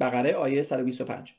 بقره 0.00 0.32
آیه 0.32 0.62
125 0.62 1.34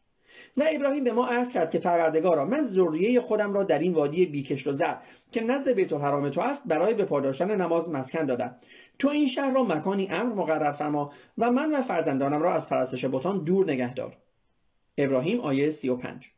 و 0.57 0.63
ابراهیم 0.73 1.03
به 1.03 1.11
ما 1.11 1.27
عرض 1.27 1.51
کرد 1.51 1.71
که 1.71 1.79
پروردگارا 1.79 2.45
من 2.45 2.63
ذریه 2.63 3.21
خودم 3.21 3.53
را 3.53 3.63
در 3.63 3.79
این 3.79 3.93
وادی 3.93 4.25
بیکشت 4.25 4.67
و 4.67 4.73
زر 4.73 4.95
که 5.31 5.41
نزد 5.41 5.71
بیت 5.71 5.93
الحرام 5.93 6.29
تو 6.29 6.41
است 6.41 6.67
برای 6.67 6.93
به 6.93 7.05
پاداشتن 7.05 7.61
نماز 7.61 7.89
مسکن 7.89 8.25
دادم. 8.25 8.55
تو 8.99 9.07
این 9.07 9.27
شهر 9.27 9.53
را 9.53 9.63
مکانی 9.63 10.07
امر 10.07 10.33
مقرر 10.33 10.71
فرما 10.71 11.11
و 11.37 11.51
من 11.51 11.75
و 11.75 11.81
فرزندانم 11.81 12.41
را 12.41 12.53
از 12.53 12.69
پرستش 12.69 13.05
بتان 13.05 13.43
دور 13.43 13.65
نگه 13.71 13.93
دار. 13.93 14.17
ابراهیم 14.97 15.39
آیه 15.39 15.71
35 15.71 16.31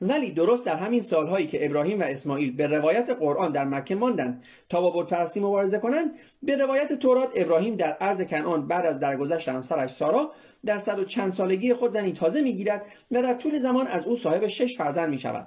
ولی 0.00 0.30
درست 0.30 0.66
در 0.66 0.76
همین 0.76 1.00
سالهایی 1.00 1.46
که 1.46 1.66
ابراهیم 1.66 2.00
و 2.00 2.02
اسماعیل 2.02 2.56
به 2.56 2.66
روایت 2.66 3.10
قرآن 3.10 3.52
در 3.52 3.64
مکه 3.64 3.94
ماندند 3.94 4.44
تا 4.68 4.80
با 4.80 5.02
بت 5.02 5.10
پرستی 5.10 5.40
مبارزه 5.40 5.78
کنند 5.78 6.10
به 6.42 6.56
روایت 6.56 6.92
تورات 6.92 7.28
ابراهیم 7.34 7.76
در 7.76 7.92
عرض 7.92 8.20
کنعان 8.22 8.68
بعد 8.68 8.86
از 8.86 9.00
درگذشت 9.00 9.48
همسرش 9.48 9.90
سارا 9.90 10.30
در 10.64 10.78
صد 10.78 10.98
و 10.98 11.04
چند 11.04 11.32
سالگی 11.32 11.74
خود 11.74 11.92
زنی 11.92 12.12
تازه 12.12 12.40
می‌گیرد 12.40 12.82
و 13.10 13.22
در 13.22 13.34
طول 13.34 13.58
زمان 13.58 13.86
از 13.86 14.06
او 14.06 14.16
صاحب 14.16 14.46
شش 14.46 14.76
فرزند 14.76 15.10
می 15.10 15.18
شود 15.18 15.46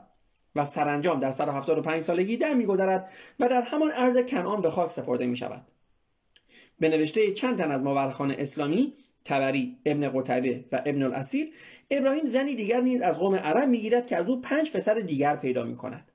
و 0.56 0.66
سرانجام 0.66 1.20
در 1.20 1.32
175 1.32 2.04
سالگی 2.04 2.38
در 2.38 2.54
میگذرد 2.54 3.10
و 3.40 3.50
در 3.50 3.62
همان 3.62 3.92
عرض 3.92 4.18
کنعان 4.18 4.62
به 4.62 4.70
خاک 4.70 4.92
سپرده 4.92 5.26
می 5.26 5.36
شود 5.36 5.62
به 6.80 6.90
نوشته 6.90 7.32
چند 7.32 7.58
تن 7.58 7.72
از 7.72 7.84
مورخان 7.84 8.32
اسلامی 8.32 8.94
تبری 9.28 9.78
ابن 9.86 10.10
قتیبه 10.10 10.66
و 10.72 10.82
ابن 10.86 11.04
الاسیر. 11.04 11.48
ابراهیم 11.92 12.26
زنی 12.26 12.56
دیگر 12.56 12.82
نیز 12.82 13.02
از 13.02 13.20
قوم 13.20 13.36
عرب 13.36 13.70
می‌گیرد 13.70 14.08
که 14.08 14.18
از 14.18 14.30
او 14.30 14.42
پنج 14.42 14.72
پسر 14.72 14.94
دیگر 14.94 15.36
پیدا 15.36 15.64
می 15.64 15.76
کند 15.76 16.12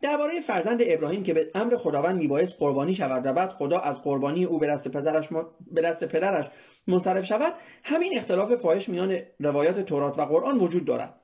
درباره 0.00 0.40
فرزند 0.40 0.80
ابراهیم 0.86 1.22
که 1.22 1.34
به 1.34 1.50
امر 1.54 1.76
خداوند 1.76 2.18
میبایست 2.18 2.54
قربانی 2.58 2.94
شود 2.94 3.26
و 3.26 3.32
بعد 3.32 3.50
خدا 3.50 3.78
از 3.80 4.02
قربانی 4.02 4.44
او 4.44 4.58
به 4.58 4.66
دست, 4.66 4.88
پدرش, 4.88 5.28
به 5.70 5.82
دست 5.82 6.04
پدرش 6.04 6.50
منصرف 6.86 7.24
شود 7.24 7.52
همین 7.84 8.18
اختلاف 8.18 8.54
فاحش 8.54 8.88
میان 8.88 9.18
روایات 9.40 9.80
تورات 9.80 10.18
و 10.18 10.24
قرآن 10.24 10.58
وجود 10.58 10.84
دارد. 10.84 11.14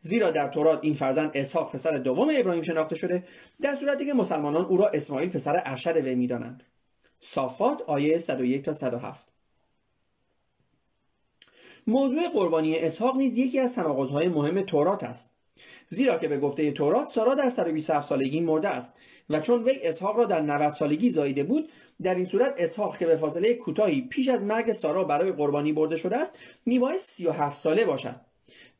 زیرا 0.00 0.30
در 0.30 0.48
تورات 0.48 0.78
این 0.82 0.94
فرزند 0.94 1.30
اسحاق 1.34 1.72
پسر 1.72 1.90
دوم 1.90 2.32
ابراهیم 2.36 2.62
شناخته 2.62 2.96
شده 2.96 3.24
در 3.62 3.74
صورتی 3.74 4.06
که 4.06 4.14
مسلمانان 4.14 4.64
او 4.64 4.76
را 4.76 4.88
اسماعیل 4.88 5.30
پسر 5.30 5.62
ارشد 5.64 5.96
وی 5.96 6.14
می‌دانند. 6.14 6.62
صافات 7.20 7.82
آیه 7.82 8.18
101 8.18 8.62
تا 8.62 8.72
107 8.72 9.28
موضوع 11.86 12.28
قربانی 12.28 12.78
اسحاق 12.78 13.16
نیز 13.16 13.38
یکی 13.38 13.58
از 13.58 13.74
تناقضهای 13.74 14.28
مهم 14.28 14.62
تورات 14.62 15.04
است. 15.04 15.30
زیرا 15.86 16.18
که 16.18 16.28
به 16.28 16.38
گفته 16.38 16.70
تورات 16.70 17.08
سارا 17.08 17.34
در 17.34 17.50
127 17.50 18.08
سالگی 18.08 18.40
مرده 18.40 18.68
است 18.68 18.92
و 19.30 19.40
چون 19.40 19.64
وی 19.64 19.78
اسحاق 19.82 20.16
را 20.16 20.24
در 20.24 20.40
90 20.40 20.72
سالگی 20.72 21.10
زاییده 21.10 21.44
بود 21.44 21.68
در 22.02 22.14
این 22.14 22.24
صورت 22.24 22.54
اسحاق 22.58 22.98
که 22.98 23.06
به 23.06 23.16
فاصله 23.16 23.54
کوتاهی 23.54 24.00
پیش 24.00 24.28
از 24.28 24.44
مرگ 24.44 24.72
سارا 24.72 25.04
برای 25.04 25.32
قربانی 25.32 25.72
برده 25.72 25.96
شده 25.96 26.16
است 26.16 26.38
میبایست 26.66 27.10
37 27.10 27.56
ساله 27.56 27.84
باشد. 27.84 28.20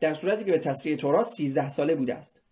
در 0.01 0.15
صورتی 0.15 0.45
که 0.45 0.53
به 0.53 0.59
تصریح 0.59 0.97
تورات 0.97 1.27
13 1.27 1.69
ساله 1.69 1.95
بوده 1.95 2.15
است. 2.15 2.43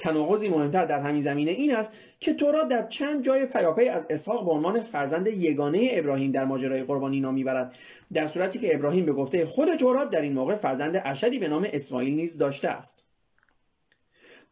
تناقضی 0.00 0.48
مهمتر 0.48 0.84
در 0.84 1.00
همین 1.00 1.22
زمینه 1.22 1.50
این 1.50 1.76
است 1.76 1.92
که 2.20 2.34
تورات 2.34 2.68
در 2.68 2.86
چند 2.86 3.24
جای 3.24 3.46
پیاپی 3.46 3.88
از 3.88 4.06
اسحاق 4.10 4.44
به 4.44 4.50
عنوان 4.50 4.80
فرزند 4.80 5.26
یگانه 5.26 5.88
ابراهیم 5.92 6.32
در 6.32 6.44
ماجرای 6.44 6.82
قربانی 6.82 7.20
نام 7.20 7.34
می‌برد. 7.34 7.74
در 8.12 8.26
صورتی 8.26 8.58
که 8.58 8.74
ابراهیم 8.74 9.06
به 9.06 9.12
گفته 9.12 9.46
خود 9.46 9.74
تورات 9.76 10.10
در 10.10 10.20
این 10.20 10.32
موقع 10.32 10.54
فرزند 10.54 11.02
ارشدی 11.04 11.38
به 11.38 11.48
نام 11.48 11.66
اسماعیل 11.72 12.14
نیز 12.14 12.38
داشته 12.38 12.68
است. 12.68 13.04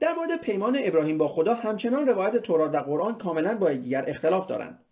در 0.01 0.13
مورد 0.15 0.41
پیمان 0.41 0.79
ابراهیم 0.81 1.19
با 1.19 1.29
خدا 1.29 1.55
همچنان 1.55 2.07
روایت 2.07 2.37
تورات 2.37 2.75
و 2.75 2.79
قرآن 2.79 3.19
کاملا 3.19 3.59
با 3.59 3.73
دیگر 3.73 4.05
اختلاف 4.09 4.47
دارند. 4.47 4.85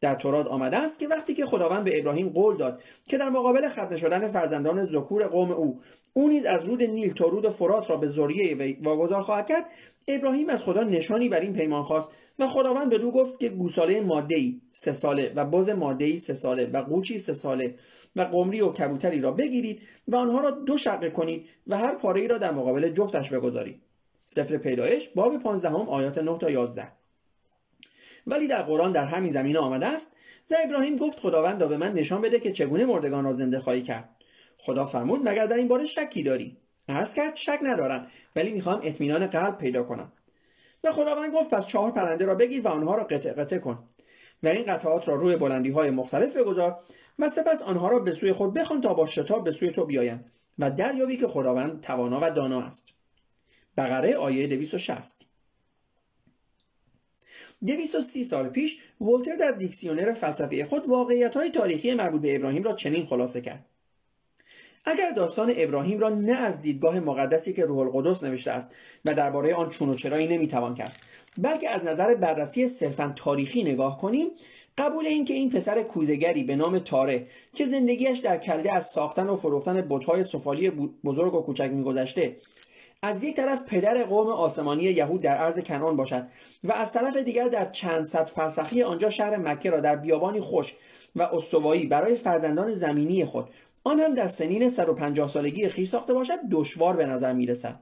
در 0.00 0.14
تورات 0.14 0.46
آمده 0.46 0.76
است 0.76 0.98
که 0.98 1.08
وقتی 1.08 1.34
که 1.34 1.46
خداوند 1.46 1.84
به 1.84 1.98
ابراهیم 1.98 2.28
قول 2.28 2.56
داد 2.56 2.82
که 3.08 3.18
در 3.18 3.28
مقابل 3.28 3.68
ختنه 3.68 3.96
شدن 3.96 4.26
فرزندان 4.26 4.84
ذکور 4.84 5.26
قوم 5.26 5.50
او 5.50 5.80
او 6.14 6.28
نیز 6.28 6.44
از 6.44 6.68
رود 6.68 6.82
نیل 6.82 7.12
تا 7.12 7.26
رود 7.26 7.48
فرات 7.48 7.90
را 7.90 7.96
به 7.96 8.06
ذریه 8.06 8.56
وی 8.56 8.78
واگذار 8.82 9.22
خواهد 9.22 9.46
کرد 9.46 9.64
ابراهیم 10.08 10.48
از 10.48 10.64
خدا 10.64 10.82
نشانی 10.82 11.28
بر 11.28 11.40
این 11.40 11.52
پیمان 11.52 11.82
خواست 11.82 12.08
و 12.38 12.46
خداوند 12.46 12.90
به 12.90 12.98
دو 12.98 13.10
گفت 13.10 13.40
که 13.40 13.48
گوساله 13.48 14.00
ماده 14.00 14.36
ای 14.36 14.60
سه 14.70 14.92
ساله 14.92 15.32
و 15.36 15.44
بز 15.44 15.68
ماده 15.68 16.04
ای 16.04 16.16
سه 16.16 16.34
ساله 16.34 16.66
و 16.66 16.82
قوچی 16.82 17.18
سه 17.18 17.34
ساله 17.34 17.74
و 18.16 18.22
قمری 18.22 18.60
و 18.60 18.72
کبوتری 18.72 19.20
را 19.20 19.30
بگیرید 19.30 19.82
و 20.08 20.16
آنها 20.16 20.40
را 20.40 20.50
دو 20.50 20.76
شقه 20.76 21.10
کنید 21.10 21.46
و 21.66 21.76
هر 21.76 21.94
پاره 21.94 22.20
ای 22.20 22.28
را 22.28 22.38
در 22.38 22.52
مقابل 22.52 22.88
جفتش 22.88 23.30
بگذارید. 23.30 23.82
سفر 24.24 24.56
پیدایش 24.56 25.08
باب 25.08 25.38
15 25.38 25.68
آیات 25.68 26.18
9 26.18 26.38
تا 26.38 26.50
11 26.50 26.92
ولی 28.26 28.48
در 28.48 28.62
قرآن 28.62 28.92
در 28.92 29.04
همین 29.04 29.32
زمینه 29.32 29.58
آمده 29.58 29.86
است. 29.86 30.12
و 30.50 30.54
ابراهیم 30.64 30.96
گفت 30.96 31.20
خداوند 31.20 31.68
به 31.68 31.76
من 31.76 31.92
نشان 31.92 32.20
بده 32.20 32.40
که 32.40 32.52
چگونه 32.52 32.86
مردگان 32.86 33.24
را 33.24 33.32
زنده 33.32 33.60
خواهی 33.60 33.82
کرد. 33.82 34.08
خدا 34.56 34.84
فرمود 34.84 35.28
مگر 35.28 35.46
در 35.46 35.56
این 35.56 35.68
باره 35.68 35.86
شکی 35.86 36.22
داری؟ 36.22 36.56
عرض 36.88 37.14
کرد 37.14 37.36
شک 37.36 37.58
ندارم 37.62 38.06
ولی 38.36 38.52
می‌خواهم 38.52 38.80
اطمینان 38.82 39.26
قلب 39.26 39.58
پیدا 39.58 39.82
کنم. 39.82 40.12
و 40.84 40.92
خداوند 40.92 41.34
گفت 41.34 41.50
پس 41.50 41.66
چهار 41.66 41.90
پرنده 41.90 42.24
را 42.24 42.34
بگیر 42.34 42.62
و 42.62 42.68
آنها 42.68 42.94
را 42.94 43.04
قطع 43.04 43.32
قطع 43.32 43.58
کن. 43.58 43.88
و 44.42 44.48
این 44.48 44.64
قطعات 44.66 45.08
را 45.08 45.14
روی 45.14 45.36
بلندی 45.36 45.70
های 45.70 45.90
مختلف 45.90 46.36
بگذار 46.36 46.80
و 47.18 47.28
سپس 47.28 47.62
آنها 47.62 47.88
را 47.88 47.98
به 47.98 48.12
سوی 48.12 48.32
خود 48.32 48.54
بخوان 48.54 48.80
تا 48.80 48.94
با 48.94 49.06
شتاب 49.06 49.44
به 49.44 49.52
سوی 49.52 49.70
تو 49.70 49.84
بیایند 49.84 50.32
و 50.58 50.70
دریابی 50.70 51.16
که 51.16 51.28
خداوند 51.28 51.80
توانا 51.80 52.18
و 52.22 52.30
دانا 52.30 52.62
است. 52.62 52.88
بقره 53.76 54.14
آیه 54.14 54.46
260 54.46 55.26
230 57.66 58.24
سال 58.24 58.48
پیش 58.48 58.78
ولتر 59.00 59.36
در 59.36 59.50
دیکسیونر 59.50 60.12
فلسفه 60.12 60.64
خود 60.64 60.88
واقعیت 60.88 61.36
های 61.36 61.50
تاریخی 61.50 61.94
مربوط 61.94 62.22
به 62.22 62.36
ابراهیم 62.36 62.62
را 62.62 62.72
چنین 62.72 63.06
خلاصه 63.06 63.40
کرد. 63.40 63.68
اگر 64.84 65.10
داستان 65.10 65.52
ابراهیم 65.56 65.98
را 65.98 66.08
نه 66.08 66.32
از 66.32 66.60
دیدگاه 66.60 67.00
مقدسی 67.00 67.52
که 67.52 67.64
روح 67.64 67.78
القدس 67.78 68.24
نوشته 68.24 68.50
است 68.50 68.74
و 69.04 69.14
درباره 69.14 69.54
آن 69.54 69.70
چون 69.70 69.88
و 69.88 69.94
چرایی 69.94 70.26
نمی‌توان 70.26 70.74
کرد 70.74 70.96
بلکه 71.38 71.70
از 71.70 71.84
نظر 71.84 72.14
بررسی 72.14 72.68
صرفا 72.68 73.12
تاریخی 73.16 73.62
نگاه 73.62 73.98
کنیم 73.98 74.26
قبول 74.78 75.06
این 75.06 75.24
که 75.24 75.34
این 75.34 75.50
پسر 75.50 75.82
کوزگری 75.82 76.44
به 76.44 76.56
نام 76.56 76.78
تاره 76.78 77.26
که 77.54 77.66
زندگیش 77.66 78.18
در 78.18 78.36
کلده 78.36 78.72
از 78.72 78.86
ساختن 78.86 79.26
و 79.26 79.36
فروختن 79.36 79.86
بتهای 79.90 80.24
سفالی 80.24 80.70
بزرگ 81.04 81.34
و 81.34 81.40
کوچک 81.40 81.70
میگذشته 81.72 82.36
از 83.02 83.24
یک 83.24 83.36
طرف 83.36 83.64
پدر 83.64 84.04
قوم 84.04 84.28
آسمانی 84.28 84.82
یهود 84.82 85.20
در 85.20 85.36
عرض 85.36 85.58
کنان 85.58 85.96
باشد 85.96 86.28
و 86.64 86.72
از 86.72 86.92
طرف 86.92 87.16
دیگر 87.16 87.48
در 87.48 87.70
چند 87.70 88.04
صد 88.04 88.26
فرسخی 88.26 88.82
آنجا 88.82 89.10
شهر 89.10 89.36
مکه 89.36 89.70
را 89.70 89.80
در 89.80 89.96
بیابانی 89.96 90.40
خوش 90.40 90.74
و 91.16 91.22
استوایی 91.22 91.86
برای 91.86 92.14
فرزندان 92.14 92.74
زمینی 92.74 93.24
خود 93.24 93.48
آن 93.84 94.00
هم 94.00 94.14
در 94.14 94.28
سنین 94.28 94.68
150 94.68 95.28
سالگی 95.28 95.68
خیش 95.68 95.88
ساخته 95.88 96.14
باشد 96.14 96.38
دشوار 96.50 96.96
به 96.96 97.06
نظر 97.06 97.32
می 97.32 97.46
رسد. 97.46 97.80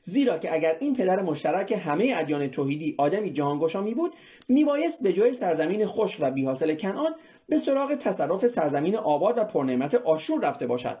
زیرا 0.00 0.38
که 0.38 0.54
اگر 0.54 0.76
این 0.80 0.94
پدر 0.94 1.22
مشترک 1.22 1.72
همه 1.72 2.14
ادیان 2.16 2.48
توحیدی 2.48 2.94
آدمی 2.98 3.32
جهانگشا 3.32 3.80
می 3.80 3.94
بود 3.94 4.14
میبایست 4.48 5.02
به 5.02 5.12
جای 5.12 5.32
سرزمین 5.32 5.86
خشک 5.86 6.18
و 6.20 6.30
بیحاصل 6.30 6.74
کنعان 6.74 7.14
به 7.48 7.58
سراغ 7.58 7.94
تصرف 7.94 8.46
سرزمین 8.46 8.96
آباد 8.96 9.38
و 9.38 9.44
پرنعمت 9.44 9.94
آشور 9.94 10.48
رفته 10.48 10.66
باشد 10.66 10.98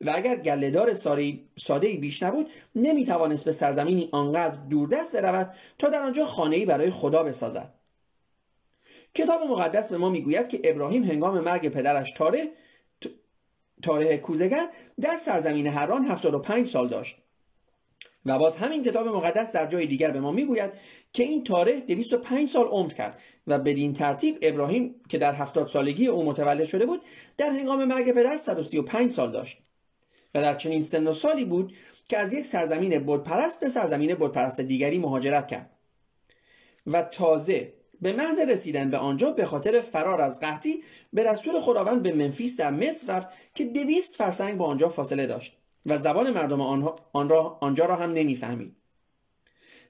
و 0.00 0.12
اگر 0.14 0.36
گلهدار 0.36 0.94
ساده 1.56 1.96
بیش 2.00 2.22
نبود 2.22 2.50
نمی‌توانست 2.74 3.44
به 3.44 3.52
سرزمینی 3.52 4.08
آنقدر 4.12 4.56
دوردست 4.56 5.16
برود 5.16 5.54
تا 5.78 5.88
در 5.88 6.02
آنجا 6.02 6.24
خانه 6.24 6.66
برای 6.66 6.90
خدا 6.90 7.22
بسازد. 7.22 7.74
کتاب 9.14 9.42
مقدس 9.42 9.88
به 9.88 9.98
ما 9.98 10.08
می‌گوید 10.08 10.48
که 10.48 10.60
ابراهیم 10.64 11.04
هنگام 11.04 11.40
مرگ 11.40 11.68
پدرش 11.68 12.12
تاره 12.12 12.48
تاره 13.82 14.18
کوزگر 14.18 14.68
در 15.00 15.16
سرزمین 15.16 15.66
هران 15.66 16.04
75 16.04 16.66
سال 16.66 16.88
داشت. 16.88 17.18
و 18.26 18.38
باز 18.38 18.56
همین 18.56 18.84
کتاب 18.84 19.08
مقدس 19.08 19.52
در 19.52 19.66
جای 19.66 19.86
دیگر 19.86 20.10
به 20.10 20.20
ما 20.20 20.32
می‌گوید 20.32 20.72
که 21.12 21.24
این 21.24 21.44
تاره 21.44 21.80
205 21.80 22.48
سال 22.48 22.66
عمر 22.66 22.92
کرد 22.92 23.20
و 23.46 23.58
بدین 23.58 23.92
ترتیب 23.92 24.38
ابراهیم 24.42 24.94
که 25.08 25.18
در 25.18 25.32
70 25.32 25.68
سالگی 25.68 26.06
او 26.06 26.24
متولد 26.24 26.64
شده 26.64 26.86
بود 26.86 27.00
در 27.36 27.50
هنگام 27.50 27.84
مرگ 27.84 28.12
پدر 28.12 28.36
135 28.36 29.10
سال 29.10 29.32
داشت. 29.32 29.58
و 30.34 30.42
در 30.42 30.54
چنین 30.54 30.80
سن 30.80 31.06
و 31.06 31.14
سالی 31.14 31.44
بود 31.44 31.74
که 32.08 32.18
از 32.18 32.32
یک 32.32 32.46
سرزمین 32.46 32.98
بودپرست 32.98 33.60
به 33.60 33.68
سرزمین 33.68 34.14
بودپرست 34.14 34.60
دیگری 34.60 34.98
مهاجرت 34.98 35.48
کرد. 35.48 35.70
و 36.86 37.02
تازه 37.02 37.72
به 38.00 38.12
محض 38.12 38.38
رسیدن 38.38 38.90
به 38.90 38.96
آنجا 38.98 39.30
به 39.30 39.44
خاطر 39.44 39.80
فرار 39.80 40.20
از 40.20 40.40
قحطی 40.40 40.82
به 41.12 41.32
رسول 41.32 41.60
خداوند 41.60 42.02
به 42.02 42.12
منفیس 42.12 42.56
در 42.56 42.70
مصر 42.70 43.16
رفت 43.16 43.28
که 43.54 43.64
دویست 43.64 44.16
فرسنگ 44.16 44.56
با 44.56 44.66
آنجا 44.66 44.88
فاصله 44.88 45.26
داشت 45.26 45.56
و 45.86 45.98
زبان 45.98 46.30
مردم 46.30 46.60
آن 47.12 47.28
را 47.28 47.58
آنجا 47.60 47.86
را 47.86 47.96
هم 47.96 48.12
نمی‌فهمید. 48.12 48.76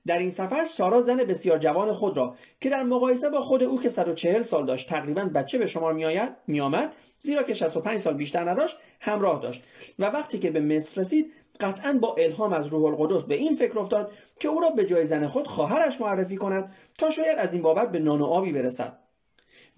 در 0.07 0.19
این 0.19 0.31
سفر 0.31 0.65
سارا 0.65 1.01
زن 1.01 1.17
بسیار 1.17 1.59
جوان 1.59 1.93
خود 1.93 2.17
را 2.17 2.37
که 2.61 2.71
در 2.71 2.83
مقایسه 2.83 3.31
با 3.31 3.41
خود 3.41 3.63
او 3.63 3.83
که 3.83 3.89
140 3.89 4.43
سال 4.43 4.67
داشت 4.67 4.89
تقریبا 4.89 5.25
بچه 5.25 5.59
به 5.59 5.67
شمار 5.67 5.93
میآید 5.93 6.33
میآمد 6.47 6.93
زیرا 7.19 7.43
که 7.43 7.55
65 7.55 8.01
سال 8.01 8.15
بیشتر 8.15 8.51
نداشت 8.51 8.77
همراه 9.01 9.43
داشت. 9.43 9.65
و 9.99 10.05
وقتی 10.05 10.39
که 10.39 10.51
به 10.51 10.61
مصر 10.61 11.01
رسید 11.01 11.33
قطعا 11.61 11.93
با 11.93 12.15
الهام 12.15 12.53
از 12.53 12.67
روح 12.67 12.85
القدس 12.85 13.23
به 13.23 13.35
این 13.35 13.57
فکر 13.57 13.79
افتاد 13.79 14.13
که 14.41 14.49
او 14.49 14.61
را 14.61 14.71
به 14.71 14.87
جای 14.87 15.07
زن 15.07 15.27
خود 15.27 15.47
خواهرش 15.47 16.01
معرفی 16.01 16.37
کند 16.37 16.75
تا 16.99 17.11
شاید 17.11 17.39
از 17.39 17.53
این 17.53 17.63
بابت 17.63 17.93
به 17.93 17.99
نان 17.99 18.21
و 18.21 18.25
آبی 18.25 18.53
برسد. 18.53 18.99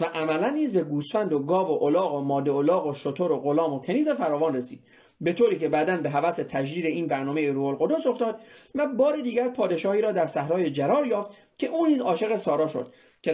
و 0.00 0.04
عملا 0.04 0.50
نیز 0.50 0.72
به 0.72 0.84
گوسفند 0.84 1.32
و 1.32 1.38
گاو 1.38 1.68
و 1.68 1.84
الاغ 1.84 2.14
و 2.14 2.20
ماده 2.20 2.52
الاغ 2.52 2.86
و 2.86 2.94
شتر 2.94 3.32
و 3.32 3.40
غلام 3.40 3.74
و 3.74 3.80
کنیز 3.80 4.08
فراوان 4.08 4.56
رسید. 4.56 4.80
به 5.20 5.32
طوری 5.32 5.58
که 5.58 5.68
بعدا 5.68 5.96
به 5.96 6.10
هوس 6.10 6.36
تجدید 6.36 6.86
این 6.86 7.06
برنامه 7.06 7.52
روح 7.52 7.66
القدس 7.66 8.06
افتاد 8.06 8.40
و 8.74 8.86
بار 8.86 9.16
دیگر 9.16 9.48
پادشاهی 9.48 10.00
را 10.00 10.12
در 10.12 10.26
صحرای 10.26 10.70
جرار 10.70 11.06
یافت 11.06 11.30
که 11.58 11.66
او 11.66 11.86
نیز 11.86 12.00
عاشق 12.00 12.36
سارا 12.36 12.68
شد 12.68 12.92
که 13.22 13.32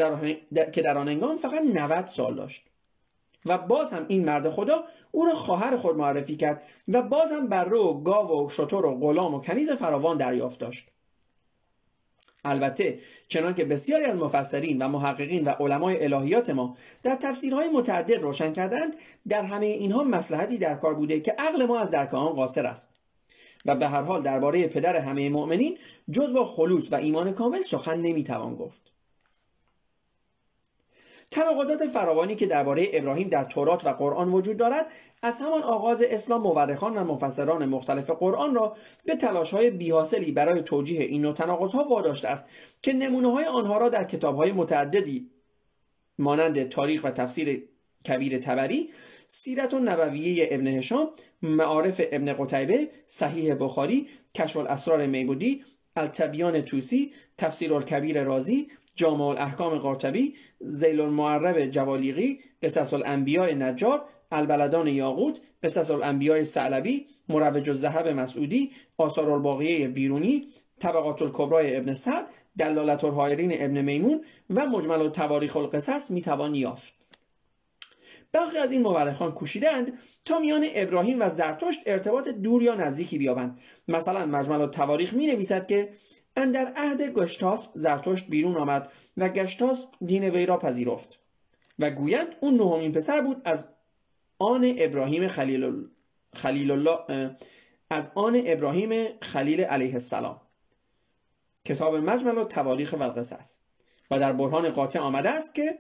در, 0.83 0.99
آن 0.99 1.37
فقط 1.37 1.63
90 1.63 2.07
سال 2.07 2.35
داشت. 2.35 2.72
و 3.47 3.59
باز 3.59 3.93
هم 3.93 4.05
این 4.09 4.25
مرد 4.25 4.51
خدا 4.51 4.85
او 5.11 5.25
را 5.25 5.35
خواهر 5.35 5.77
خود 5.77 5.97
معرفی 5.97 6.37
کرد 6.37 6.63
و 6.89 7.03
باز 7.03 7.33
هم 7.33 7.47
بر 7.47 7.65
رو 7.65 7.95
گاو 7.95 8.47
و 8.47 8.49
شتر 8.49 8.87
و 8.87 8.99
غلام 9.01 9.35
و 9.35 9.41
کنیز 9.41 9.71
فراوان 9.71 10.17
دریافت 10.17 10.61
داشت. 10.61 10.89
البته 12.45 12.99
چنان 13.29 13.55
که 13.55 13.65
بسیاری 13.65 14.05
از 14.05 14.17
مفسرین 14.17 14.83
و 14.83 14.89
محققین 14.89 15.45
و 15.45 15.51
علمای 15.51 16.05
الهیات 16.05 16.51
ما 16.51 16.77
در 17.03 17.17
تفسیرهای 17.17 17.69
متعدد 17.69 18.23
روشن 18.23 18.53
کردند 18.53 18.95
در 19.29 19.43
همه 19.43 19.67
اینها 19.67 20.05
مسلحتی 20.05 20.59
در 20.59 20.75
کار 20.75 20.95
بوده 20.95 21.21
که 21.21 21.35
عقل 21.39 21.65
ما 21.67 21.79
از 21.79 21.91
درک 21.91 22.15
آن 22.15 22.33
قاصر 22.33 22.67
است. 22.67 23.01
و 23.67 23.77
به 23.77 23.89
هر 23.89 24.03
حال 24.03 24.23
درباره 24.23 24.67
پدر 24.67 24.97
همه 24.97 25.29
مؤمنین 25.29 25.79
جز 26.11 26.33
با 26.33 26.45
خلوص 26.45 26.93
و 26.93 26.95
ایمان 26.95 27.33
کامل 27.33 27.63
سخن 27.63 28.01
نمی‌توان 28.01 28.55
گفت. 28.55 28.93
تناقضات 31.33 31.87
فراوانی 31.87 32.35
که 32.35 32.47
درباره 32.47 32.89
ابراهیم 32.93 33.29
در 33.29 33.45
تورات 33.45 33.87
و 33.87 33.89
قرآن 33.89 34.29
وجود 34.29 34.57
دارد 34.57 34.87
از 35.23 35.39
همان 35.39 35.63
آغاز 35.63 36.03
اسلام 36.03 36.43
مورخان 36.43 36.99
و 36.99 37.05
مفسران 37.05 37.65
مختلف 37.65 38.11
قرآن 38.11 38.55
را 38.55 38.77
به 39.05 39.17
تلاش 39.17 39.51
های 39.51 39.71
بیحاصلی 39.71 40.33
برای 40.33 40.63
توجیه 40.63 41.01
این 41.01 41.23
نوع 41.23 41.37
ها 41.37 41.85
واداشته 41.91 42.29
است 42.29 42.49
که 42.83 42.93
نمونه 42.93 43.33
های 43.33 43.45
آنها 43.45 43.79
را 43.79 43.89
در 43.89 44.05
کتاب 44.05 44.37
های 44.37 44.53
متعددی 44.53 45.31
مانند 46.19 46.69
تاریخ 46.69 47.05
و 47.05 47.11
تفسیر 47.11 47.69
کبیر 48.09 48.39
تبری 48.39 48.91
سیرت 49.27 49.75
و 49.75 49.79
نبویه 49.79 50.49
ابن 50.51 50.67
هشام 50.67 51.11
معارف 51.43 52.01
ابن 52.13 52.33
قتیبه 52.33 52.91
صحیح 53.07 53.55
بخاری 53.55 54.09
کشف 54.35 54.57
الاسرار 54.57 55.07
میبودی 55.07 55.65
التبیان 55.97 56.61
توسی 56.61 57.13
تفسیر 57.39 57.75
الکبیر 57.75 58.23
رازی 58.23 58.69
جامع 58.95 59.25
الاحکام 59.25 59.79
قاطبی 59.79 60.35
زیل 60.61 61.01
المعرب 61.01 61.67
جوالیقی 61.67 62.41
قصص 62.63 62.95
الانبیاء 62.95 63.55
نجار 63.55 64.05
البلدان 64.33 64.89
یاقوت 64.89 65.41
قصص 65.63 65.91
الانبیاء 65.91 66.45
سعلبی 66.45 67.07
مروج 67.29 67.71
الذهب 67.71 68.09
مسعودی 68.09 68.71
آثار 68.99 69.31
الباقیه 69.31 69.89
بیرونی 69.89 70.49
طبقات 70.79 71.23
الکبرای 71.23 71.77
ابن 71.77 71.95
سعد 71.95 72.27
دلالت 72.59 73.05
الحایرین 73.05 73.53
ابن 73.55 73.83
میمون 73.83 74.25
و 74.51 74.67
مجمل 74.67 75.09
تواریخ 75.09 75.57
القصص 75.57 76.11
می‌توان 76.11 76.55
یافت. 76.55 76.95
برخی 78.33 78.59
از 78.59 78.73
این 78.73 78.83
مورخان 78.83 79.33
کوشیدند 79.33 79.99
تا 80.25 80.39
میان 80.39 80.67
ابراهیم 80.75 81.21
و 81.21 81.29
زرتشت 81.31 81.81
ارتباط 81.87 82.29
دور 82.29 82.63
یا 82.63 82.75
نزدیکی 82.75 83.19
بیابند. 83.19 83.59
مثلا 83.89 84.27
مجمل 84.27 84.67
تواریخ 84.67 85.13
می 85.13 85.27
نویسد 85.27 85.67
که 85.67 85.89
اندر 86.37 86.73
عهد 86.77 87.03
گشتاس 87.03 87.69
زرتشت 87.75 88.29
بیرون 88.29 88.57
آمد 88.57 88.93
و 89.17 89.29
گشتاس 89.29 89.87
دین 90.05 90.25
وی 90.25 90.47
را 90.47 90.59
پذیرفت 90.59 91.19
و 91.79 91.91
گویند 91.91 92.29
اون 92.41 92.55
نهمین 92.55 92.93
پسر 92.93 93.21
بود 93.21 93.43
از 93.45 93.69
آن 94.39 94.75
ابراهیم 94.79 95.29
خلیل, 95.29 95.89
خلیل 96.35 96.71
الله 96.71 97.31
از 97.91 98.11
آن 98.15 98.43
ابراهیم 98.47 99.19
خلیل 99.23 99.61
علیه 99.61 99.93
السلام. 99.93 100.41
کتاب 101.65 101.97
مجمل 101.97 102.39
و 102.39 102.45
تواریخ 102.45 102.93
و 102.93 103.03
است 103.03 103.61
و 104.11 104.19
در 104.19 104.33
برهان 104.33 104.71
قاطع 104.71 104.99
آمده 104.99 105.31
است 105.31 105.55
که 105.55 105.79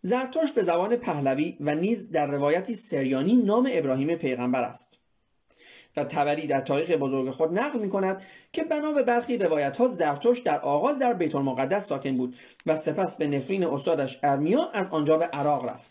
زرتشت 0.00 0.54
به 0.54 0.62
زبان 0.62 0.96
پهلوی 0.96 1.56
و 1.60 1.74
نیز 1.74 2.10
در 2.10 2.26
روایتی 2.26 2.74
سریانی 2.74 3.36
نام 3.36 3.68
ابراهیم 3.72 4.16
پیغمبر 4.16 4.62
است. 4.62 4.98
و 5.96 6.04
تبری 6.04 6.46
در 6.46 6.60
تاریخ 6.60 6.90
بزرگ 6.90 7.30
خود 7.30 7.58
نقل 7.58 7.78
می 7.78 7.90
کند 7.90 8.22
که 8.52 8.64
بنا 8.64 8.92
به 8.92 9.02
برخی 9.02 9.38
روایت 9.38 9.76
ها 9.76 9.88
زرتوش 9.88 10.38
در 10.38 10.60
آغاز 10.60 10.98
در 10.98 11.12
بیت 11.12 11.34
المقدس 11.34 11.86
ساکن 11.86 12.16
بود 12.16 12.36
و 12.66 12.76
سپس 12.76 13.16
به 13.16 13.26
نفرین 13.26 13.64
استادش 13.64 14.18
ارمیا 14.22 14.70
از 14.70 14.88
آنجا 14.90 15.18
به 15.18 15.24
عراق 15.24 15.64
رفت. 15.64 15.90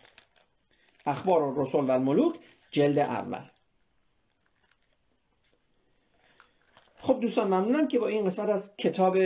اخبار 1.06 1.54
رسول 1.58 1.86
و 1.86 1.92
الملوک 1.92 2.36
جلد 2.72 3.00
اول. 3.00 3.42
خب 6.98 7.20
دوستان 7.22 7.48
ممنونم 7.48 7.88
که 7.88 8.00
با 8.00 8.08
این 8.08 8.26
قسمت 8.26 8.50
از 8.50 8.76
کتاب 8.78 9.18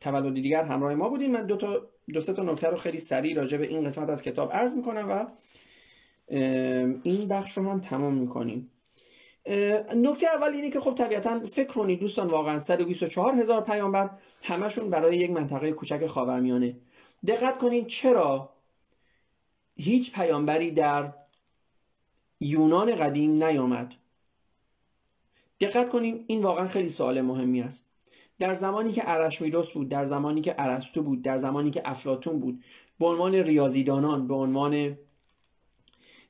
تولدی 0.00 0.42
دیگر 0.42 0.64
همراه 0.64 0.94
ما 0.94 1.08
بودیم. 1.08 1.30
من 1.30 1.46
دو 1.46 1.56
تا 1.56 1.80
دو 2.12 2.20
سه 2.20 2.32
تا 2.32 2.42
نکته 2.42 2.70
رو 2.70 2.76
خیلی 2.76 2.98
سریع 2.98 3.36
راجع 3.36 3.58
به 3.58 3.66
این 3.66 3.84
قسمت 3.84 4.10
از 4.10 4.22
کتاب 4.22 4.52
عرض 4.52 4.74
می‌کنم 4.74 5.10
و 5.10 5.26
این 7.02 7.28
بخش 7.28 7.58
رو 7.58 7.70
هم 7.70 7.80
تمام 7.80 8.14
می‌کنیم. 8.14 8.70
نکته 9.94 10.26
اول 10.26 10.54
اینه 10.54 10.70
که 10.70 10.80
خب 10.80 10.94
طبیعتا 10.94 11.40
فکر 11.40 11.72
کنید 11.72 12.00
دوستان 12.00 12.26
واقعا 12.26 12.58
124 12.58 13.34
هزار 13.34 13.60
پیامبر 13.60 14.10
همشون 14.42 14.90
برای 14.90 15.16
یک 15.16 15.30
منطقه 15.30 15.72
کوچک 15.72 16.06
خاورمیانه. 16.06 16.76
دقت 17.26 17.58
کنید 17.58 17.86
چرا 17.86 18.50
هیچ 19.76 20.12
پیامبری 20.12 20.70
در 20.70 21.12
یونان 22.40 22.96
قدیم 22.96 23.44
نیامد. 23.44 23.94
دقت 25.60 25.88
کنید 25.88 26.24
این 26.26 26.42
واقعا 26.42 26.68
خیلی 26.68 26.88
سوال 26.88 27.20
مهمی 27.20 27.62
است. 27.62 27.90
در 28.38 28.54
زمانی 28.54 28.92
که 28.92 29.02
ارشمیدس 29.06 29.70
بود 29.70 29.88
در 29.88 30.06
زمانی 30.06 30.40
که 30.40 30.54
ارسطو 30.58 31.02
بود 31.02 31.22
در 31.22 31.38
زمانی 31.38 31.70
که 31.70 31.82
افلاتون 31.84 32.40
بود 32.40 32.64
به 32.98 33.06
عنوان 33.06 33.34
ریاضیدانان 33.34 34.26
به 34.26 34.34
عنوان 34.34 34.98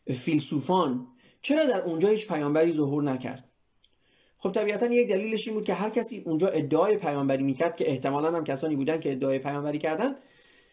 فیلسوفان 0.07 1.07
چرا 1.42 1.64
در 1.64 1.81
اونجا 1.81 2.09
هیچ 2.09 2.29
پیامبری 2.29 2.72
ظهور 2.72 3.03
نکرد؟ 3.03 3.44
خب 4.38 4.53
طبیعتا 4.53 4.87
یک 4.87 5.09
دلیلش 5.09 5.48
این 5.48 5.57
بود 5.57 5.64
که 5.64 5.74
هر 5.74 5.90
کسی 5.90 6.22
اونجا 6.26 6.48
ادعای 6.48 6.96
پیامبری 6.96 7.42
می‌کرد 7.42 7.76
که 7.76 7.90
احتمالا 7.90 8.31
هم 8.31 8.44
کسانی 8.44 8.76
بودن 8.76 9.00
که 9.00 9.12
ادعای 9.12 9.38
پیامبری 9.38 9.79
کردن 9.79 10.16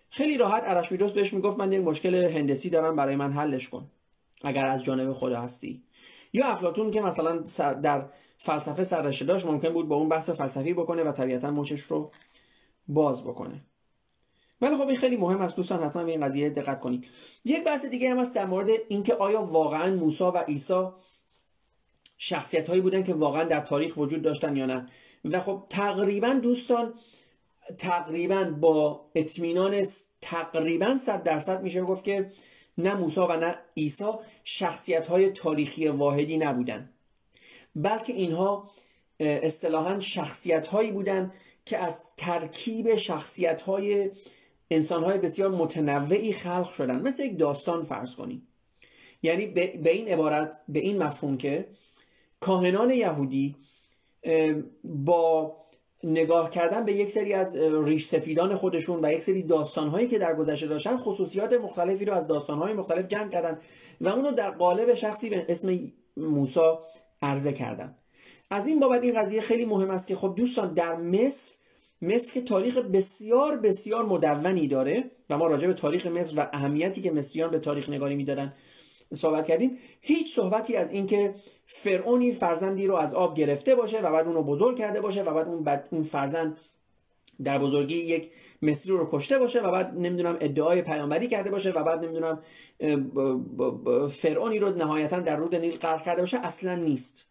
خیلی 0.10 0.38
راحت 0.38 0.63
ارشمیدس 0.65 1.12
بهش 1.12 1.34
می‌گفت 1.34 1.60
من 1.60 1.71
یک 1.71 1.82
مشکل 1.82 2.15
هندسی 2.15 2.69
دارم 2.69 2.95
برای 2.95 3.15
من 3.15 3.32
حلش 3.32 3.69
کن 3.69 3.91
اگر 4.43 4.65
از 4.65 4.84
جانب 4.84 5.13
خدا 5.13 5.41
هستی. 5.41 5.84
یا 6.34 6.47
افلاطون 6.47 6.91
که 6.91 7.01
مثلا 7.01 7.43
در 7.84 8.10
فلسفه 8.38 8.84
سررشته 8.84 9.25
داشت 9.25 9.45
ممکن 9.45 9.73
بود 9.73 9.88
با 9.88 9.95
اون 9.95 10.10
بحث 10.10 10.30
فلسفی 10.30 10.73
بکنه 10.73 11.03
و 11.03 11.12
طبیعتا 11.12 11.51
مچش 11.51 11.82
رو 11.82 12.12
باز 12.88 13.23
بکنه. 13.23 13.65
ولی 14.62 14.76
خب 14.76 14.88
این 14.88 14.98
خیلی 14.98 15.17
مهم 15.17 15.41
است 15.41 15.56
دوستان 15.56 15.84
حتما 15.84 16.04
به 16.04 16.12
این 16.12 16.26
قضیه 16.26 16.50
دقت 16.50 16.80
کنید. 16.80 17.08
یک 17.46 17.63
بحث 17.63 17.86
دیگه 17.86 18.10
هم 18.10 18.20
هست 18.20 18.36
در 18.36 18.46
مورد 18.46 18.70
اینکه 18.89 19.15
آیا 19.15 19.41
واقعا 19.41 19.96
موسی 19.96 20.24
و 20.24 20.38
عیسی 20.38 20.88
شخصیت 22.17 22.70
هایی 22.70 22.82
بودن 22.82 23.04
که 23.04 23.13
واقعا 23.13 23.43
در 23.43 23.60
تاریخ 23.60 23.98
وجود 23.98 24.22
داشتن 24.22 24.56
یا 24.56 24.65
نه. 24.65 24.88
و 25.26 25.39
خب 25.39 25.63
تقریبا 25.70 26.34
دوستان 26.34 26.93
تقریبا 27.78 28.43
با 28.43 29.10
اطمینان 29.15 29.86
تقریبا 30.22 30.98
صد 30.98 31.24
درصد 31.24 31.63
میشه 31.63 31.82
گفت 31.82 32.04
که 32.04 32.32
نه 32.78 32.93
موسی 32.93 33.20
و 33.20 33.38
نه 33.38 33.56
عیسی 33.78 34.12
شخصیت 34.43 35.08
های 35.08 35.30
تاریخی 35.30 35.88
واحدی 35.88 36.38
نبودن. 36.38 36.89
بلکه 37.76 38.13
اینها 38.13 38.72
اصطلاحا 39.20 40.00
شخصیت 40.00 40.67
هایی 40.67 40.91
بودن 40.91 41.34
که 41.65 41.78
از 41.78 42.02
ترکیب 42.17 42.96
شخصیت 42.96 43.62
های 43.62 44.12
انسان 44.71 45.03
های 45.03 45.17
بسیار 45.17 45.49
متنوعی 45.49 46.34
خلق 46.34 46.69
شدن. 46.69 47.01
مثل 47.01 47.23
یک 47.23 47.39
داستان 47.39 47.82
فرض 47.82 48.15
کنیم. 48.15 48.47
یعنی 49.23 49.45
به 49.84 49.89
این 49.91 50.08
عبارت 50.08 50.58
به 50.69 50.80
این 50.80 51.03
مفهوم 51.03 51.38
که 51.38 51.67
کاهنان 52.39 52.89
یهودی 52.89 53.56
با 54.84 55.58
نگاه 56.03 56.49
کردن 56.49 56.86
به 56.86 56.93
یک 56.93 57.12
سری 57.12 57.34
از 57.34 57.56
ریش 57.56 58.06
سفیدان 58.06 58.56
خودشون 58.56 59.06
و 59.06 59.13
یک 59.13 59.21
سری 59.21 59.43
داستانهایی 59.43 60.08
که 60.08 60.19
در 60.19 60.36
گذشته 60.36 60.67
داشتن 60.67 60.97
خصوصیات 60.97 61.53
مختلفی 61.53 62.06
رو 62.06 62.13
از 62.13 62.27
داستانهای 62.27 62.73
مختلف 62.73 63.08
جمع 63.08 63.30
کردن 63.30 63.60
و 64.01 64.10
اونو 64.10 64.32
در 64.32 64.51
قالب 64.51 64.93
شخصی 64.93 65.30
به 65.30 65.45
اسم 65.49 65.91
موسا 66.17 66.84
عرضه 67.21 67.53
کردن. 67.53 67.95
از 68.49 68.67
این 68.67 68.80
بابت 68.80 69.03
این 69.03 69.21
قضیه 69.21 69.41
خیلی 69.41 69.65
مهم 69.65 69.89
است 69.89 70.08
که 70.08 70.15
خب 70.15 70.34
دوستان 70.38 70.73
در 70.73 70.95
مصر 70.95 71.53
مصر 72.02 72.34
که 72.34 72.42
تاریخ 72.42 72.78
بسیار 72.78 73.58
بسیار 73.58 74.06
مدونی 74.06 74.68
داره 74.68 75.12
و 75.30 75.38
ما 75.38 75.48
راجع 75.48 75.68
به 75.68 75.74
تاریخ 75.74 76.06
مصر 76.06 76.40
و 76.40 76.48
اهمیتی 76.54 77.02
که 77.02 77.12
مصریان 77.12 77.52
به 77.52 77.60
تاریخ 77.60 77.90
نگاری 77.90 78.16
می‌دادن 78.16 78.54
صحبت 79.14 79.48
کردیم. 79.48 79.78
هیچ 80.02 80.36
صحبتی 80.36 80.76
از 80.76 80.92
اینکه 80.92 81.36
فرعونی 81.66 82.32
فرزندی 82.32 82.88
رو 82.88 82.96
از 82.96 83.14
آب 83.14 83.38
گرفته 83.38 83.76
باشه 83.76 84.00
و 84.00 84.12
بعد 84.12 84.26
اون 84.26 84.36
رو 84.36 84.44
بزرگ 84.44 84.78
کرده 84.78 85.02
باشه 85.02 85.24
و 85.24 85.34
بعد 85.34 85.48
اون, 85.48 85.64
بعد 85.64 85.88
اون 85.92 86.04
فرزند 86.04 86.58
در 87.44 87.60
بزرگی 87.60 87.96
یک 87.96 88.30
مصری 88.62 88.92
رو 88.92 89.08
کشته 89.12 89.38
باشه 89.38 89.62
و 89.62 89.72
بعد 89.72 89.94
نمی‌دونم 89.94 90.38
ادعای 90.42 90.82
پیامبری 90.82 91.28
کرده 91.28 91.50
باشه 91.50 91.72
و 91.72 91.84
بعد 91.84 92.06
نمی‌دونم 92.06 92.44
فرعونی 94.10 94.60
رو 94.60 94.70
نهایتا 94.70 95.20
در 95.20 95.36
رود 95.36 95.56
نیل 95.56 95.78
غرق 95.78 96.04
کرده 96.04 96.22
باشه. 96.22 96.38
اصلا 96.38 96.76
نیست. 96.76 97.26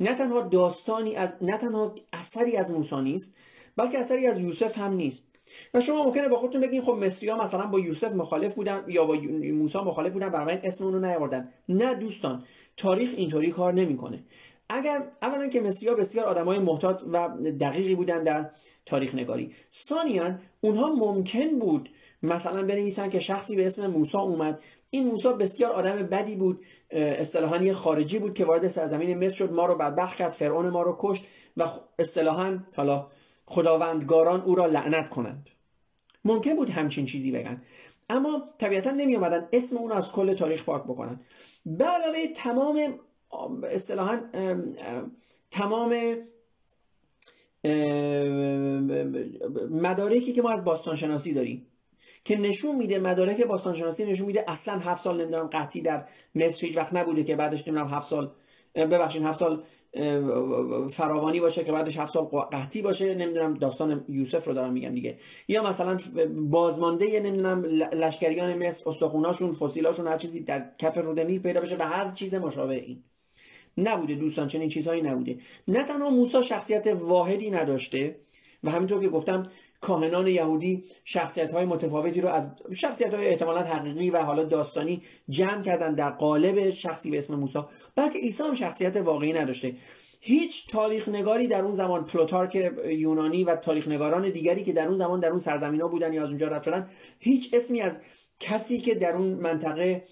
نه 0.00 0.14
تنها 0.14 0.40
داستانی 0.40 1.14
از 1.14 1.36
نه 1.40 1.58
تنها 1.58 1.94
اثری 2.12 2.56
از 2.56 2.70
موسی 2.70 2.96
نیست 2.96 3.34
بلکه 3.76 3.98
اثری 3.98 4.26
از 4.26 4.40
یوسف 4.40 4.78
هم 4.78 4.92
نیست. 4.92 5.32
و 5.74 5.80
شما 5.80 6.04
ممکنه 6.04 6.28
با 6.28 6.38
خودتون 6.38 6.60
بگین 6.60 6.82
خب 6.82 6.92
مصری 6.92 7.28
ها 7.28 7.44
مثلا 7.44 7.66
با 7.66 7.80
یوسف 7.80 8.12
مخالف 8.12 8.54
بودن 8.54 8.84
یا 8.88 9.04
با 9.04 9.14
موسی 9.54 9.78
مخالف 9.78 10.12
بودن 10.12 10.28
برای 10.28 10.58
اسم 10.64 10.84
اونو 10.84 11.00
نیاوردن. 11.00 11.48
نه 11.68 11.94
دوستان 11.94 12.44
تاریخ 12.76 13.14
اینطوری 13.16 13.50
کار 13.50 13.74
نمی‌کنه. 13.74 14.24
اگر 14.68 15.02
اولا 15.22 15.48
که 15.48 15.60
مصری 15.60 15.88
ها 15.88 15.94
بسیار 15.94 16.26
آدمای 16.26 16.58
محتاط 16.58 17.02
و 17.12 17.28
دقیقی 17.60 17.94
بودن 17.94 18.24
در 18.24 18.50
تاریخ 18.86 19.14
نگاری. 19.14 19.52
ثانیا 19.72 20.38
اونها 20.60 20.94
ممکن 20.94 21.58
بود 21.58 21.90
مثلا 22.22 22.62
بنویسن 22.62 23.10
که 23.10 23.20
شخصی 23.20 23.56
به 23.56 23.66
اسم 23.66 23.86
موسی 23.86 24.18
اومد. 24.18 24.60
این 24.90 25.06
موسی 25.06 25.28
بسیار 25.32 25.72
آدم 25.72 26.02
بدی 26.02 26.36
بود 26.36 26.60
اصطلاحا 26.90 27.72
خارجی 27.72 28.18
بود 28.18 28.34
که 28.34 28.44
وارد 28.44 28.68
سرزمین 28.68 29.18
مصر 29.24 29.34
شد 29.34 29.52
ما 29.52 29.66
رو 29.66 29.74
بدبخت 29.74 30.16
کرد 30.16 30.32
فرعون 30.32 30.68
ما 30.68 30.82
رو 30.82 30.96
کشت 30.98 31.26
و 31.56 31.64
اصطلاحا 31.98 32.58
حالا 32.76 33.06
خداوندگاران 33.46 34.40
او 34.40 34.54
را 34.54 34.66
لعنت 34.66 35.08
کنند. 35.08 35.48
ممکن 36.24 36.56
بود 36.56 36.70
همچین 36.70 37.06
چیزی 37.06 37.30
بگن. 37.32 37.62
اما 38.10 38.48
طبیعتا 38.58 38.90
نمی 38.90 39.16
آمدن 39.16 39.48
اسم 39.52 39.76
اون 39.76 39.92
از 39.92 40.12
کل 40.12 40.34
تاریخ 40.34 40.64
پاک 40.64 40.84
بکنن. 40.84 41.20
به 41.66 41.84
علاوه 41.84 42.26
تمام 42.34 43.00
اصطلاحا 43.62 44.20
تمام 45.50 45.94
مدارکی 49.70 50.32
که 50.32 50.42
ما 50.42 50.50
از 50.50 50.64
باستانشناسی 50.64 51.34
داریم 51.34 51.66
که 52.24 52.36
نشون 52.36 52.76
میده 52.76 52.98
مدارک 52.98 53.42
باستانشناسی 53.42 54.04
نشون 54.04 54.26
میده 54.26 54.44
اصلا 54.48 54.78
هفت 54.78 55.02
سال 55.02 55.20
نمی‌دونم 55.20 55.46
قحطی 55.46 55.80
در 55.80 56.08
مصر 56.34 56.66
هیچ 56.66 56.76
وقت 56.76 56.94
نبوده 56.94 57.24
که 57.24 57.36
بعدش 57.36 57.68
نمی‌دونم 57.68 57.90
هفت 57.90 58.08
سال 58.08 58.32
ببخشید 58.74 59.22
هفت 59.22 59.38
سال 59.38 59.62
فراوانی 60.90 61.40
باشه 61.40 61.64
که 61.64 61.72
بعدش 61.72 61.96
هفت 61.96 62.12
سال 62.12 62.24
قحطی 62.24 62.82
باشه 62.82 63.14
نمی‌دونم 63.14 63.54
داستان 63.54 64.04
یوسف 64.08 64.44
رو 64.44 64.54
دارم 64.54 64.72
میگم 64.72 64.94
دیگه. 64.94 65.18
یا 65.48 65.62
مثلا 65.62 65.96
بازمانده 66.36 67.20
نمی‌دونم 67.20 67.64
لشکریان 67.92 68.66
مصر 68.66 68.90
استخوناشون 68.90 69.52
فسیلاشون 69.52 70.06
هر 70.06 70.18
چیزی 70.18 70.40
در 70.40 70.70
کف 70.78 70.98
رودنی 70.98 71.38
پیدا 71.38 71.60
بشه 71.60 71.76
و 71.76 71.82
هر 71.82 72.10
چیز 72.10 72.34
مشابه 72.34 72.74
این. 72.74 73.02
نبوده 73.78 74.14
دوستان 74.14 74.48
چنین 74.48 74.68
چیزهایی 74.68 75.02
نبوده. 75.02 75.36
نه 75.68 75.84
تنها 75.84 76.10
موسی 76.10 76.42
شخصیت 76.42 76.86
واحدی 76.86 77.50
نداشته 77.50 78.16
و 78.64 78.70
همینطور 78.70 79.00
که 79.00 79.08
گفتم 79.08 79.42
کاهنان 79.80 80.26
یهودی 80.26 80.84
شخصیت 81.04 81.52
های 81.52 81.64
متفاوتی 81.64 82.20
رو 82.20 82.28
از 82.28 82.48
شخصیت 82.74 83.14
های 83.14 83.26
احتمالا 83.26 83.60
حقیقی 83.62 84.10
و 84.10 84.18
حالا 84.22 84.44
داستانی 84.44 85.02
جمع 85.28 85.62
کردن 85.62 85.94
در 85.94 86.10
قالب 86.10 86.70
شخصی 86.70 87.10
به 87.10 87.18
اسم 87.18 87.34
موسی. 87.34 87.58
بلکه 87.94 88.18
عیسی 88.18 88.42
هم 88.42 88.54
شخصیت 88.54 88.96
واقعی 88.96 89.32
نداشته. 89.32 89.74
هیچ 90.20 90.66
تاریخ 90.68 91.08
نگاری 91.08 91.48
در 91.48 91.64
اون 91.64 91.74
زمان 91.74 92.04
پلوتارک 92.04 92.72
یونانی 92.86 93.44
و 93.44 93.56
تاریخ 93.56 93.88
نگاران 93.88 94.30
دیگری 94.30 94.64
که 94.64 94.72
در 94.72 94.88
اون 94.88 94.96
زمان 94.96 95.20
در 95.20 95.30
اون 95.30 95.40
سرزمین 95.40 95.80
ها 95.80 95.88
بودن 95.88 96.12
یا 96.12 96.22
از 96.22 96.28
اونجا 96.28 96.48
رد 96.48 96.62
شدن 96.62 96.88
هیچ 97.18 97.50
اسمی 97.52 97.80
از 97.80 97.98
کسی 98.40 98.78
که 98.78 98.94
در 98.94 99.16
اون 99.16 99.28
منطقه 99.28 100.04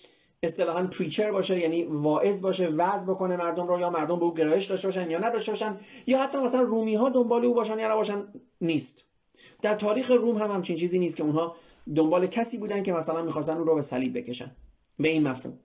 اصطلاحا 0.43 0.87
پریچر 0.87 1.33
باشه 1.33 1.59
یعنی 1.59 1.85
واعظ 1.85 2.43
باشه 2.43 2.69
وعظ 2.69 3.11
بکنه 3.11 3.37
مردم 3.37 3.67
رو 3.67 3.81
یا 3.81 3.91
مردم 3.91 4.19
به 4.19 4.25
او 4.25 4.35
گرایش 4.35 4.67
داشته 4.67 4.89
باشن 4.89 5.11
یا 5.11 5.19
نداشته 5.19 5.53
باشن 5.53 5.77
یا 6.07 6.23
حتی 6.23 6.39
مثلا 6.39 6.61
رومی 6.61 6.95
ها 6.95 7.09
دنبال 7.09 7.45
او 7.45 7.55
باشن 7.55 7.79
یا 7.79 7.93
نباشن 7.93 8.27
نیست. 8.61 9.05
در 9.65 9.75
تاریخ 9.75 10.11
روم 10.11 10.37
هم 10.37 10.51
همچین 10.51 10.77
چیزی 10.77 10.99
نیست 10.99 11.17
که 11.17 11.23
اونها 11.23 11.57
دنبال 11.97 12.27
کسی 12.27 12.59
بودن 12.59 12.83
که 12.83 12.93
مثلا 12.93 13.23
می‌خواستن 13.23 13.57
اون 13.57 13.67
رو 13.67 13.75
به 13.75 13.83
صلیب 13.83 14.19
بکشن. 14.19 14.51
به 14.99 15.09
این 15.09 15.29
مفهوم. 15.29 15.59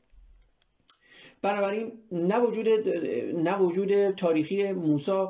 بنابراین 1.42 1.92
نه 2.12 2.40
وجود 2.40 2.68
نه 3.36 3.58
وجود 3.58 4.10
تاریخی 4.12 4.72
موسی 4.72 5.26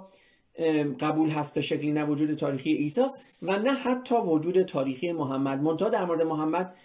قبول 0.99 1.29
هست 1.29 1.53
به 1.53 1.61
شکلی 1.61 1.91
نه 1.91 2.05
وجود 2.05 2.33
تاریخی 2.33 2.75
عیسی 2.75 3.05
و 3.41 3.59
نه 3.59 3.73
حتی 3.73 4.15
وجود 4.15 4.61
تاریخی 4.61 5.11
محمد. 5.11 5.61
منتها 5.61 5.89
در 5.89 6.05
مورد 6.05 6.21
محمد 6.21 6.75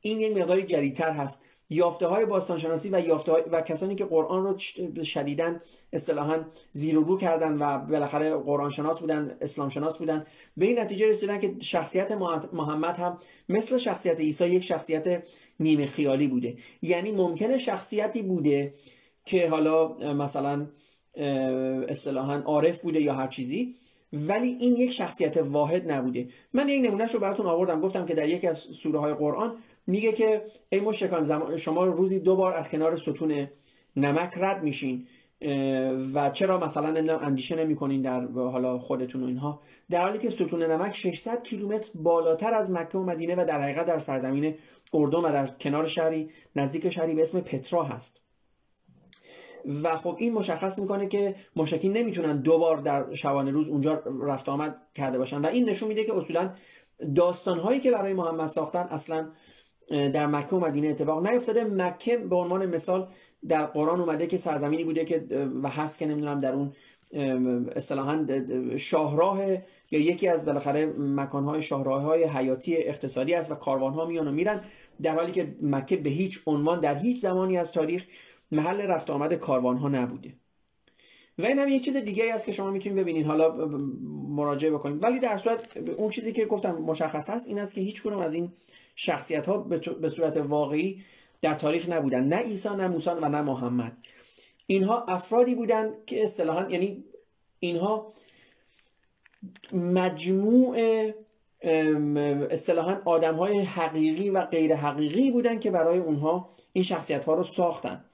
این 0.00 0.20
یک 0.20 0.36
مقداری 0.36 0.62
جدیدتر 0.62 1.12
هست. 1.12 1.44
یافته 1.70 2.06
های 2.06 2.26
باستانشناسی 2.26 2.90
و 2.92 3.00
یافته 3.00 3.32
و 3.32 3.60
کسانی 3.60 3.94
که 3.94 4.04
قرآن 4.04 4.44
رو 4.44 4.58
شدیدن 5.04 5.60
اصطلاحا 5.92 6.44
زیر 6.70 6.98
و 6.98 7.02
رو 7.02 7.18
کردن 7.18 7.58
و 7.58 7.78
بالاخره 7.78 8.36
قرآن 8.36 8.70
شناس 8.70 9.00
بودن 9.00 9.36
اسلام 9.40 9.68
شناس 9.68 9.98
بودن 9.98 10.24
به 10.56 10.66
این 10.66 10.78
نتیجه 10.78 11.08
رسیدن 11.08 11.38
که 11.38 11.54
شخصیت 11.62 12.12
محمد 12.52 12.96
هم 12.96 13.18
مثل 13.48 13.78
شخصیت 13.78 14.20
عیسی 14.20 14.46
یک 14.46 14.64
شخصیت 14.64 15.22
نیمه 15.60 15.86
خیالی 15.86 16.28
بوده. 16.28 16.56
یعنی 16.82 17.12
ممکنه 17.12 17.58
شخصیتی 17.58 18.22
بوده 18.22 18.74
که 19.24 19.48
حالا 19.48 19.88
مثلا 20.14 20.66
اصطلاحا 21.88 22.34
عارف 22.34 22.80
بوده 22.80 23.00
یا 23.00 23.14
هر 23.14 23.26
چیزی 23.26 23.74
ولی 24.12 24.48
این 24.48 24.76
یک 24.76 24.92
شخصیت 24.92 25.36
واحد 25.36 25.90
نبوده. 25.90 26.28
من 26.52 26.68
یک 26.68 26.84
نمونهش 26.84 27.14
رو 27.14 27.20
براتون 27.20 27.46
آوردم. 27.46 27.80
گفتم 27.80 28.06
که 28.06 28.14
در 28.14 28.28
یکی 28.28 28.46
از 28.46 28.58
سوره 28.58 28.98
های 28.98 29.14
قرآن 29.14 29.56
میگه 29.88 30.12
که 30.12 30.44
ای 30.68 30.80
مشکان 30.80 31.22
زمان 31.22 31.56
شما 31.56 31.84
روزی 31.84 32.20
دو 32.20 32.36
بار 32.36 32.54
از 32.54 32.68
کنار 32.68 32.96
ستون 32.96 33.46
نمک 33.96 34.32
رد 34.36 34.62
میشین 34.62 35.06
و 36.14 36.30
چرا 36.30 36.58
مثلا 36.58 37.18
اندیشه 37.20 37.56
نمی‌کنین 37.56 38.02
در 38.02 38.26
حالا 38.26 38.78
خودتون 38.78 39.22
و 39.22 39.26
اینها؟ 39.26 39.60
در 39.90 40.02
حالی 40.02 40.18
که 40.18 40.30
ستون 40.30 40.62
نمک 40.62 40.94
600 40.94 41.42
کیلومتر 41.42 41.90
بالاتر 41.94 42.54
از 42.54 42.70
مکه 42.70 42.98
و 42.98 43.04
مدینه 43.04 43.34
و 43.34 43.44
در 43.44 43.60
حقیقت 43.60 43.86
در 43.86 43.98
سرزمین 43.98 44.54
اردن 44.94 45.18
و 45.18 45.32
در 45.32 45.46
کنار 45.46 45.86
شهری 45.86 46.30
نزدیک 46.56 46.90
شهری 46.90 47.14
به 47.14 47.22
اسم 47.22 47.40
پترا 47.40 47.84
هست. 47.84 48.20
و 49.82 49.96
خب 49.96 50.16
این 50.18 50.32
مشخص 50.32 50.78
می‌کنه 50.78 51.06
که 51.06 51.34
مشکین 51.56 51.92
نمی‌تونن 51.92 52.40
دو 52.40 52.58
بار 52.58 52.76
در 52.76 53.14
شبانه 53.14 53.50
روز 53.50 53.68
اونجا 53.68 54.02
رفت 54.22 54.48
آمد 54.48 54.76
کرده 54.94 55.18
باشن. 55.18 55.40
و 55.40 55.46
این 55.46 55.68
نشون 55.68 55.88
میده 55.88 56.04
که 56.04 56.16
اصولا 56.16 56.54
داستانهایی 57.14 57.80
که 57.80 57.90
برای 57.90 58.14
محمد 58.14 58.46
ساختن 58.46 58.86
اصلا 58.90 59.28
در 59.88 60.26
مکه 60.26 60.56
و 60.56 60.60
مدینه 60.60 60.88
اتفاق 60.88 61.26
نیفتاده. 61.26 61.64
مکه 61.64 62.16
به 62.16 62.36
عنوان 62.36 62.66
مثال 62.66 63.08
در 63.48 63.66
قرآن 63.66 64.00
اومده 64.00 64.26
که 64.26 64.36
سرزمینی 64.36 64.84
بوده 64.84 65.04
که 65.04 65.26
و 65.62 65.68
هست 65.68 65.98
که 65.98 66.06
نمی‌دونم 66.06 66.38
در 66.38 66.54
اون 66.54 66.72
اصطلاحا 67.76 68.26
شاهراه 68.76 69.38
یا 69.90 70.00
یکی 70.00 70.28
از 70.28 70.44
بالاخره 70.44 70.86
مکانهای 70.98 71.62
شاهراه 71.62 72.02
های 72.02 72.24
حیاتی 72.24 72.76
اقتصادی 72.76 73.34
است 73.34 73.50
و 73.50 73.54
کاروانها 73.54 74.04
میان 74.04 74.28
و 74.28 74.32
میرن. 74.32 74.60
در 75.02 75.14
حالی 75.14 75.32
که 75.32 75.56
مکه 75.62 75.96
به 75.96 76.10
هیچ 76.10 76.40
عنوان 76.46 76.80
در 76.80 76.98
هیچ 76.98 77.20
زمانی 77.20 77.58
از 77.58 77.72
تاریخ 77.72 78.06
محل 78.52 78.80
رفت 78.80 79.10
آمد 79.10 79.34
کاروانها 79.34 79.88
نبوده. 79.88 80.34
و 81.38 81.44
این 81.44 81.58
هم 81.58 81.68
یک 81.68 81.84
چیز 81.84 81.96
دیگه 81.96 82.34
است 82.34 82.46
که 82.46 82.52
شما 82.52 82.70
می‌تونید 82.70 82.98
ببینید. 82.98 83.26
حالا 83.26 83.66
مراجعه 84.28 84.70
بکنید. 84.70 85.02
ولی 85.02 85.18
در 85.18 85.36
صورت 85.36 85.76
اون 85.96 86.10
چیزی 86.10 86.32
که 86.32 86.44
گفتم 86.44 86.70
مشخص 86.70 87.30
هست 87.30 87.48
این 87.48 87.58
است 87.58 87.74
که 87.74 87.80
هیچ 87.80 88.02
کنم 88.02 88.18
از 88.18 88.34
این 88.34 88.52
شخصیت 89.00 89.46
ها 89.46 89.58
به 90.00 90.08
صورت 90.08 90.36
واقعی 90.36 91.04
در 91.40 91.54
تاریخ 91.54 91.88
نبودن. 91.88 92.24
نه 92.24 92.36
عیسی 92.36 92.68
نه 92.68 92.88
موسی 92.88 93.10
و 93.10 93.28
نه 93.28 93.42
محمد. 93.42 93.96
اینها 94.66 95.04
افرادی 95.04 95.54
بودن 95.54 95.90
که 96.06 96.24
اصطلاحا 96.24 96.70
یعنی 96.70 97.04
اینها 97.60 98.12
مجموع 99.72 100.76
اصطلاحا 102.50 103.00
آدم 103.04 103.34
های 103.34 103.58
حقیقی 103.60 104.30
و 104.30 104.40
غیر 104.40 104.74
حقیقی 104.74 105.30
بودن 105.30 105.58
که 105.58 105.70
برای 105.70 105.98
اونها 105.98 106.50
این 106.72 106.84
شخصیت 106.84 107.24
ها 107.24 107.34
رو 107.34 107.44
ساختن. 107.44 108.04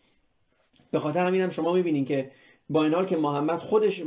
به 0.90 0.99
خاطر 0.99 1.27
همین 1.27 1.51
شما 1.51 1.73
می‌بینین 1.73 2.05
که 2.05 2.31
با 2.68 2.85
این 2.85 2.94
حال 2.94 3.05
که 3.05 3.16
محمد 3.16 3.59
خودش 3.59 4.03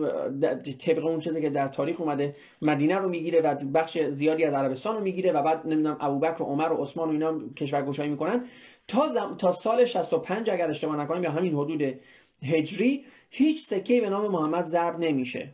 طبق 0.79 1.05
اون 1.05 1.19
چیزی 1.19 1.41
که 1.41 1.49
در 1.49 1.67
تاریخ 1.67 2.01
اومده 2.01 2.35
مدینه 2.61 2.95
رو 2.95 3.09
می‌گیره 3.09 3.41
و 3.41 3.55
بخش 3.55 3.99
زیادی 3.99 4.43
از 4.43 4.53
عربستان 4.53 4.95
رو 4.95 5.01
می‌گیره 5.01 5.31
و 5.31 5.41
بعد 5.41 5.67
نمی‌دونم 5.67 5.97
ابوبکر 5.99 6.41
و 6.41 6.45
عمر 6.45 6.71
و 6.71 6.75
عثمان 6.75 7.09
و 7.09 7.11
اینا 7.11 7.39
کشورگشایی 7.57 8.09
می‌کنن. 8.09 8.45
تا 8.87 9.35
تا 9.35 9.51
سال 9.51 9.85
65 9.85 10.49
اگر 10.49 10.69
اشتباه 10.69 10.97
نکنم 10.97 11.23
یا 11.23 11.31
همین 11.31 11.53
حدود 11.53 11.99
هجری 12.43 13.05
هیچ 13.29 13.65
سکه 13.65 14.01
به 14.01 14.09
نام 14.09 14.31
محمد 14.31 14.65
ضرب 14.65 14.99
نمیشه. 14.99 15.53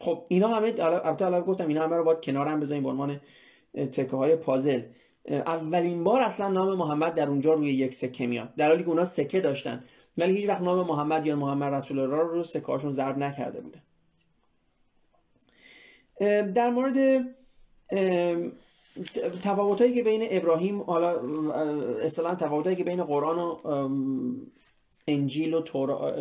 خب 0.00 0.24
اینا 0.28 0.48
همه 0.48 0.74
البته 0.78 1.24
الان 1.24 1.40
گفتم 1.40 1.68
اینا 1.68 1.82
همه 1.82 1.96
رو 1.96 2.04
باید 2.04 2.20
کنار 2.20 2.48
هم 2.48 2.60
بذاریم 2.60 2.82
به 2.82 2.88
عنوان 2.88 3.20
تکه 3.74 4.16
های 4.16 4.36
پازل. 4.36 4.82
اولین 5.28 6.04
بار 6.04 6.20
اصلا 6.20 6.48
نام 6.48 6.78
محمد 6.78 7.14
در 7.14 7.28
اونجا 7.28 7.52
روی 7.52 7.72
یک 7.72 7.94
سکه 7.94 8.26
میاد. 8.26 8.54
در 8.56 8.68
حالی 8.68 8.82
که 8.82 8.88
اونا 8.88 9.04
سکه 9.04 9.40
داشتن. 9.40 9.84
ولی 10.18 10.36
هیچ 10.36 10.48
وقت 10.48 10.60
نام 10.60 10.86
محمد 10.86 11.26
یا 11.26 11.36
محمد 11.36 11.74
رسول 11.74 11.98
الله 11.98 12.16
رو 12.16 12.44
سکاشون 12.44 12.92
ضرب 12.92 13.18
نکرده 13.18 13.60
بوده. 13.60 13.82
در 16.52 16.70
مورد 16.70 17.26
تفاوتایی 19.42 19.94
که 19.94 20.02
بین 20.02 20.26
ابراهیم 20.30 20.82
حالا 20.82 21.20
اصطلاحا 22.02 22.34
تفاوتایی 22.34 22.76
که 22.76 22.84
بین 22.84 23.04
قرآن 23.04 23.38
و 23.38 23.56
انجیل 25.08 25.54
و 25.54 25.60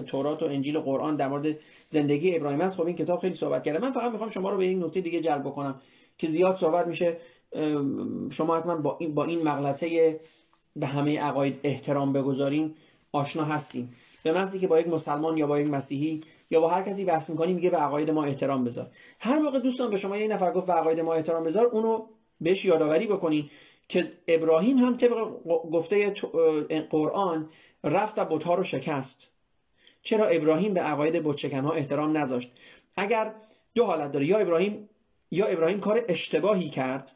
تورات 0.01 0.43
و 0.43 0.45
انجیل 0.45 0.75
و 0.75 0.81
قرآن 0.81 1.15
در 1.15 1.27
مورد 1.27 1.57
زندگی 1.87 2.35
ابراهیم 2.35 2.61
است 2.61 2.75
خب 2.75 2.85
این 2.85 2.95
کتاب 2.95 3.19
خیلی 3.19 3.33
صحبت 3.33 3.63
کرده. 3.63 3.79
من 3.79 3.91
فقط 3.91 4.11
می‌خوام 4.11 4.29
شما 4.29 4.49
رو 4.49 4.57
به 4.57 4.67
یک 4.67 4.83
نکته 4.83 5.01
دیگه 5.01 5.21
جلب 5.21 5.41
بکنم 5.41 5.81
که 6.17 6.27
زیاد 6.27 6.55
صحبت 6.55 6.87
میشه. 6.87 7.17
شما 8.31 8.57
حتما 8.57 8.77
با 8.81 8.97
این 8.99 9.13
با 9.15 9.25
این 9.25 9.43
مغلطه 9.43 10.19
به 10.75 10.87
همه 10.87 11.19
عقاید 11.19 11.59
احترام 11.63 12.13
بگذاریم 12.13 12.75
آشنا 13.13 13.43
هستیم. 13.43 13.89
به 14.23 14.33
محضی 14.33 14.59
که 14.59 14.67
با 14.67 14.79
یک 14.79 14.87
مسلمان 14.87 15.37
یا 15.37 15.47
با 15.47 15.59
یک 15.59 15.69
مسیحی 15.69 16.21
یا 16.49 16.59
با 16.59 16.69
هر 16.69 16.83
کسی 16.83 17.05
بحث 17.05 17.29
می‌کنی 17.29 17.53
میگه 17.53 17.69
به 17.69 17.77
عقاید 17.77 18.11
ما 18.11 18.23
احترام 18.23 18.63
بذار. 18.63 18.91
هر 19.19 19.39
موقع 19.39 19.59
دوستان 19.59 19.89
به 19.89 19.97
شما 19.97 20.17
یک 20.17 20.31
نفر 20.31 20.51
گفت 20.51 20.67
به 20.67 20.73
عقاید 20.73 20.99
ما 20.99 21.13
احترام 21.13 21.43
بذار 21.43 21.65
اونو 21.65 22.07
بهش 22.41 22.65
یادآوری 22.65 23.07
بکنین 23.07 23.49
که 23.87 24.11
ابراهیم 24.27 24.77
هم 24.77 24.97
طبق 24.97 25.43
گفته 25.71 26.13
قرآن 26.89 27.49
رفت 27.83 28.19
و 28.19 28.25
بتها 28.25 28.55
رو 28.55 28.63
شکست. 28.63 29.29
چرا 30.01 30.27
ابراهیم 30.27 30.73
به 30.73 30.81
عقاید 30.81 31.23
بت 31.23 31.45
ها 31.45 31.71
احترام 31.71 32.17
نذاشت؟ 32.17 32.51
اگر 32.95 33.33
دو 33.75 33.85
حالت 33.85 34.11
داره 34.11 34.25
یا 34.25 34.37
ابراهیم 34.37 34.89
یا 35.31 35.45
ابراهیم 35.45 35.79
کار 35.79 36.05
اشتباهی 36.07 36.69
کرد 36.69 37.11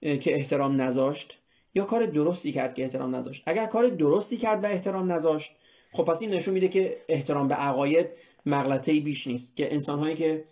که 0.00 0.34
احترام 0.34 0.80
نذاشت 0.80 1.38
یا 1.74 1.84
کار 1.84 2.06
درستی 2.06 2.52
کرد 2.52 2.74
که 2.74 2.82
احترام 2.82 3.16
نذاشت؟ 3.16 3.42
اگر 3.46 3.66
کار 3.66 3.88
درستی 3.88 4.36
کرد 4.36 4.64
و 4.64 4.66
احترام 4.66 5.12
نذاشت 5.12 5.52
خب 5.92 6.04
پس 6.04 6.22
این 6.22 6.30
نشون 6.30 6.54
میده 6.54 6.68
که 6.68 6.96
احترام 7.08 7.48
به 7.48 7.54
عقاید 7.54 8.06
مغلطه 8.46 9.00
بیش 9.00 9.26
نیست 9.26 9.56
که 9.56 9.72
انسان 9.72 9.98
هایی 9.98 10.14
که 10.14 10.44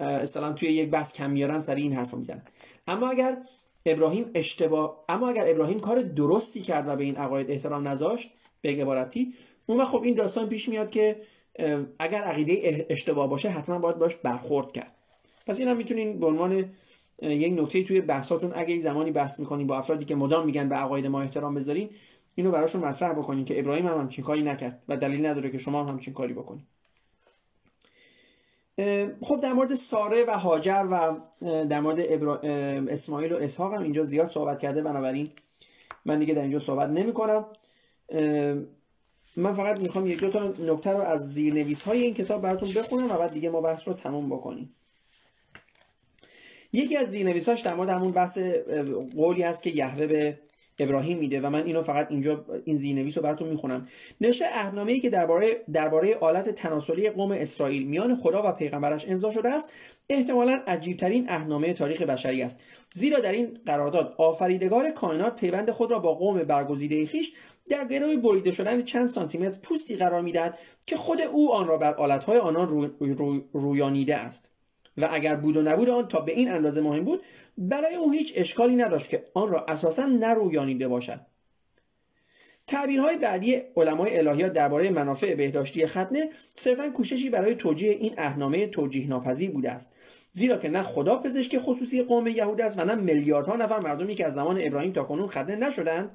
اصلا 0.00 0.52
توی 0.52 0.68
یک 0.68 0.90
بحث 0.90 1.12
کم 1.12 1.30
میارن 1.30 1.58
سری 1.58 1.82
این 1.82 1.92
حرف 1.92 2.10
رو 2.10 2.18
می‌زنن. 2.18 2.42
اما 2.86 3.10
اگر 3.10 3.38
ابراهیم 3.86 4.30
اشتباه 4.34 5.04
اما 5.08 5.28
اگر 5.28 5.44
ابراهیم 5.48 5.80
کار 5.80 6.02
درستی 6.02 6.62
کرد 6.62 6.88
و 6.88 6.96
به 6.96 7.04
این 7.04 7.16
عقاید 7.16 7.50
احترام 7.50 7.88
نذاشت 7.88 8.30
به 8.60 8.68
عبارتی 8.68 9.34
اون 9.66 9.84
خب 9.84 10.02
این 10.02 10.14
داستان 10.14 10.48
پیش 10.48 10.68
میاد 10.68 10.90
که 10.90 11.20
اگر 11.98 12.22
عقیده 12.22 12.86
اشتباه 12.90 13.28
باشه 13.28 13.48
حتما 13.48 13.78
باید 13.78 13.98
باش 13.98 14.16
برخورد 14.16 14.72
کرد. 14.72 14.94
پس 15.46 15.58
این 15.58 15.68
هم 15.68 15.76
می‌تونین 15.76 16.20
به 16.20 16.26
عنوان 16.26 16.70
یک 17.22 17.60
نکته 17.60 17.82
توی 17.82 18.00
بحثاتون 18.00 18.52
اگه 18.54 18.78
زمانی 18.78 19.10
بحث 19.10 19.40
می‌کنین 19.40 19.66
با 19.66 19.78
افرادی 19.78 20.04
که 20.04 20.14
مدام 20.14 20.46
میگن 20.46 20.68
به 20.68 20.74
عقاید 20.74 21.06
ما 21.06 21.22
احترام 21.22 21.54
بذارین 21.54 21.90
اینو 22.34 22.50
براشون 22.50 22.84
مطرح 22.84 23.12
بکنین 23.12 23.44
که 23.44 23.58
ابراهیم 23.58 23.86
هم 23.86 23.98
همچین 23.98 24.24
کاری 24.24 24.42
نکرد 24.42 24.82
و 24.88 24.96
دلیل 24.96 25.26
نداره 25.26 25.50
که 25.50 25.58
شما 25.58 25.82
هم 25.82 25.88
همچین 25.88 26.14
کاری 26.14 26.32
بکنین. 26.32 26.62
خب 29.20 29.40
در 29.40 29.52
مورد 29.52 29.74
ساره 29.74 30.24
و 30.24 30.38
هاجر 30.38 30.86
و 30.90 31.16
در 31.64 31.80
مورد 31.80 32.00
اسماعیل 32.88 33.32
و 33.32 33.36
اسحاق 33.36 33.74
هم 33.74 33.82
اینجا 33.82 34.04
زیاد 34.04 34.30
صحبت 34.30 34.58
کرده. 34.60 34.82
بنابراین 34.82 35.28
من 36.04 36.18
دیگه 36.18 36.34
در 36.34 36.42
اینجا 36.42 36.58
صحبت 36.58 36.90
نمی 36.90 37.12
کنم 37.12 37.44
من 39.36 39.54
فقط 39.54 39.80
می‌خوام 39.80 40.06
یک 40.06 40.20
دو 40.20 40.30
تا 40.30 40.54
نکته 40.58 40.92
رو 40.92 41.00
از 41.00 41.32
زیرنویس 41.32 41.82
های 41.82 42.02
این 42.02 42.14
کتاب 42.14 42.42
براتون 42.42 42.68
بخونم 42.76 43.10
و 43.10 43.18
بعد 43.18 43.32
دیگه 43.32 43.50
ما 43.50 43.60
بحث 43.60 43.88
رو 43.88 43.94
تموم 43.94 44.28
بکنیم. 44.28 44.74
یکی 46.74 46.96
از 46.96 47.08
زیرنویساش 47.08 47.60
در 47.60 47.74
مورد 47.74 47.88
همون 47.88 48.12
بحث 48.12 48.38
قولی 49.16 49.42
هست 49.42 49.62
که 49.62 49.70
یهوه 49.70 50.06
به 50.06 50.38
ابراهیم 50.78 51.18
میده 51.18 51.40
و 51.40 51.50
من 51.50 51.66
اینو 51.66 51.82
فقط 51.82 52.06
اینجا 52.10 52.44
این 52.64 52.76
زیرنویس 52.76 53.16
رو 53.16 53.22
براتون 53.22 53.48
می‌خونم. 53.48 53.88
نوشته 54.20 54.44
عهدنامه 54.44 54.92
ای 54.92 55.00
که 55.00 55.10
درباره 55.10 55.64
درباره 55.72 56.16
آلت 56.16 56.50
تناسلی 56.50 57.10
قوم 57.10 57.32
اسرائیل 57.32 57.86
میان 57.86 58.16
خدا 58.16 58.42
و 58.48 58.52
پیغمبرش 58.52 59.08
امضا 59.08 59.30
شده 59.30 59.48
است 59.48 59.72
احتمالا 60.08 60.62
عجیبترین 60.66 61.28
عهدنامه 61.28 61.72
تاریخ 61.72 62.02
بشری 62.02 62.42
است. 62.42 62.60
زیرا 62.92 63.20
در 63.20 63.32
این 63.32 63.58
قرارداد 63.66 64.14
آفریدگار 64.18 64.90
کائنات 64.90 65.40
پیوند 65.40 65.70
خود 65.70 65.90
را 65.90 65.98
با 65.98 66.14
قوم 66.14 66.44
برگزیده 66.44 67.06
خیش 67.06 67.32
در 67.70 67.88
گروه 67.88 68.16
بریده 68.16 68.52
شدن 68.52 68.82
چند 68.82 69.08
سانتیمتر 69.08 69.58
پوستی 69.62 69.96
قرار 69.96 70.22
می‌دهد 70.22 70.58
که 70.86 70.96
خود 70.96 71.20
او 71.20 71.52
آن 71.52 71.66
را 71.66 71.78
بر 71.78 71.94
آلتهای 71.94 72.38
آنان 72.38 72.68
رو، 72.68 72.88
رویانیده 73.52 74.16
است. 74.16 74.53
و 74.98 75.08
اگر 75.12 75.36
بود 75.36 75.56
و 75.56 75.62
نبود 75.62 75.88
آن 75.88 76.08
تا 76.08 76.20
به 76.20 76.32
این 76.32 76.52
اندازه 76.52 76.80
مهم 76.80 77.04
بود 77.04 77.22
برای 77.58 77.94
او 77.94 78.12
هیچ 78.12 78.32
اشکالی 78.36 78.76
نداشت 78.76 79.08
که 79.08 79.24
آن 79.34 79.50
را 79.50 79.64
اساسا 79.68 80.06
نرویانیده 80.06 80.88
باشد. 80.88 81.20
تعبیرهای 82.66 83.16
بعدی 83.16 83.54
علمای 83.76 84.18
الهیات 84.18 84.52
درباره 84.52 84.90
منافع 84.90 85.34
بهداشتی 85.34 85.86
ختنه 85.86 86.30
صرفا 86.54 86.90
کوششی 86.90 87.30
برای 87.30 87.54
توجیه 87.54 87.90
این 87.90 88.14
اهنامه 88.18 88.66
توجیه 88.66 89.08
ناپذیر 89.08 89.50
بوده 89.50 89.70
است. 89.70 89.92
زیرا 90.32 90.56
که 90.56 90.68
نه 90.68 90.82
خدا 90.82 91.16
پزشک 91.16 91.58
خصوصی 91.58 92.02
قوم 92.02 92.26
یهود 92.26 92.60
است 92.60 92.78
و 92.78 92.84
نه 92.84 92.94
میلیاردها 92.94 93.56
نفر 93.56 93.80
مردمی 93.80 94.14
که 94.14 94.26
از 94.26 94.34
زمان 94.34 94.60
ابراهیم 94.62 94.92
تا 94.92 95.04
کنون 95.04 95.28
ختنه 95.28 95.56
نشدند 95.56 96.10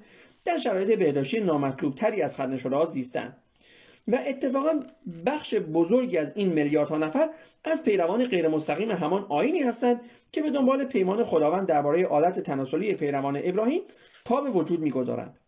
در 0.45 0.57
شرایط 0.57 0.99
بهداشتی 0.99 1.39
نامطلوب 1.39 1.95
تری 1.95 2.21
از 2.21 2.33
ختنه 2.35 2.57
شده 2.57 2.75
ها 2.75 2.85
زیستند. 2.85 3.37
و 4.07 4.19
اتفاقا 4.27 4.79
بخش 5.25 5.55
بزرگی 5.55 6.17
از 6.17 6.31
این 6.35 6.49
میلیاردها 6.49 6.97
نفر 6.97 7.29
از 7.63 7.83
پیروان 7.83 8.25
غیر 8.25 8.47
مستقیم 8.47 8.91
همان 8.91 9.25
آینی 9.29 9.59
هستند 9.59 10.01
که 10.31 10.41
به 10.41 10.49
دنبال 10.49 10.85
پیمان 10.85 11.23
خداوند 11.23 11.67
درباره 11.67 12.03
عادت 12.03 12.39
تناسلی 12.39 12.93
پیروان 12.93 13.41
ابراهیم 13.43 13.81
پا 14.25 14.41
به 14.41 14.49
وجود 14.49 14.79
می‌گذارند. 14.79 15.39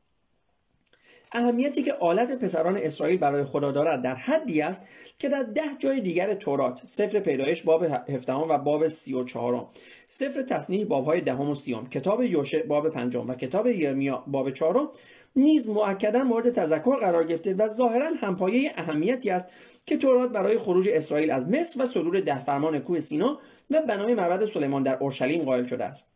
اهمیتی 1.34 1.84
که 1.84 1.94
آلت 1.94 2.40
پسران 2.40 2.78
اسرائیل 2.78 3.18
برای 3.18 3.44
خدا 3.44 3.72
دارد 3.72 4.02
در 4.02 4.16
حدی 4.16 4.62
است 4.62 4.82
که 5.20 5.30
در 5.30 5.44
ده 5.44 5.62
جای 5.80 6.02
دیگر 6.02 6.34
تورات 6.34 6.82
سفر 6.86 7.20
پیدایش 7.20 7.64
باب 7.64 7.84
هفدهم 7.84 8.50
و 8.50 8.58
باب 8.58 8.88
سی 8.88 9.14
و 9.14 9.24
چهارم 9.24 9.68
سفر 10.08 10.42
تصنیح 10.42 10.86
بابهای 10.86 11.22
دهم 11.22 11.50
و 11.50 11.56
سیوم 11.56 11.90
کتاب 11.90 12.24
یوشع 12.24 12.64
باب 12.64 12.90
پنجم 12.90 13.30
و 13.30 13.36
کتاب 13.36 13.68
یرمیا 13.68 14.24
باب 14.28 14.50
چهارم 14.50 14.90
نیز 15.36 15.70
معکدا 15.70 16.24
مورد 16.24 16.50
تذکر 16.50 16.96
قرار 16.96 17.24
گرفته 17.24 17.54
و 17.54 17.67
ظاهرا 17.67 18.10
همپایه 18.22 18.72
اهمیتی 18.78 19.30
است 19.30 19.48
که 19.86 19.98
تورات 19.98 20.32
برای 20.32 20.58
خروج 20.58 20.89
اسرائیل 20.89 21.32
از 21.32 21.50
مصر 21.50 21.84
و 21.84 21.86
صدور 21.86 22.20
ده 22.20 22.39
فرمان 22.39 22.80
کوه 22.80 23.00
سینا 23.00 23.39
و 23.70 23.82
بنای 23.82 24.13
معبد 24.13 24.46
سلیمان 24.46 24.84
در 24.84 24.98
اورشلیم 24.98 25.41
قائل 25.41 25.65
شده 25.65 25.86
است. 25.86 26.12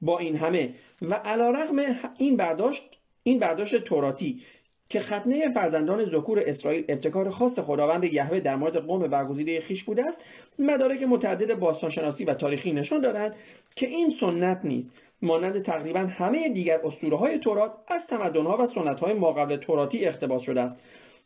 با 0.00 0.18
این 0.18 0.36
همه 0.36 0.74
و 1.02 1.14
علیرغم 1.14 1.96
این 2.18 2.36
برداشت 2.36 2.98
این 3.22 3.38
برداشت 3.38 3.84
توراتی 3.84 4.42
که 4.88 5.00
ختنه 5.00 5.52
فرزندان 5.54 6.04
ذکور 6.04 6.42
اسرائیل 6.46 6.84
ابتکار 6.88 7.30
خاص 7.30 7.58
خداوند 7.58 8.04
یهوه 8.04 8.40
در 8.40 8.56
مورد 8.56 8.76
قوم 8.76 9.06
برگزیده 9.06 9.60
خیش 9.60 9.84
بوده 9.84 10.06
است 10.06 10.20
مدارک 10.58 11.02
متعدد 11.02 11.54
باستانشناسی 11.54 12.24
و 12.24 12.34
تاریخی 12.34 12.72
نشان 12.72 13.00
دادند 13.00 13.34
که 13.76 13.86
این 13.86 14.10
سنت 14.10 14.60
نیست 14.64 14.92
مانند 15.22 15.62
تقریبا 15.62 16.00
همه 16.00 16.48
دیگر 16.48 16.80
اسطوره 16.84 17.16
های 17.16 17.38
تورات 17.38 17.72
از 17.88 18.06
تمدنها 18.06 18.56
و 18.56 18.66
سنت 18.66 19.00
های 19.00 19.12
ماقبل 19.12 19.56
توراتی 19.56 20.06
اقتباس 20.06 20.42
شده 20.42 20.60
است 20.60 20.78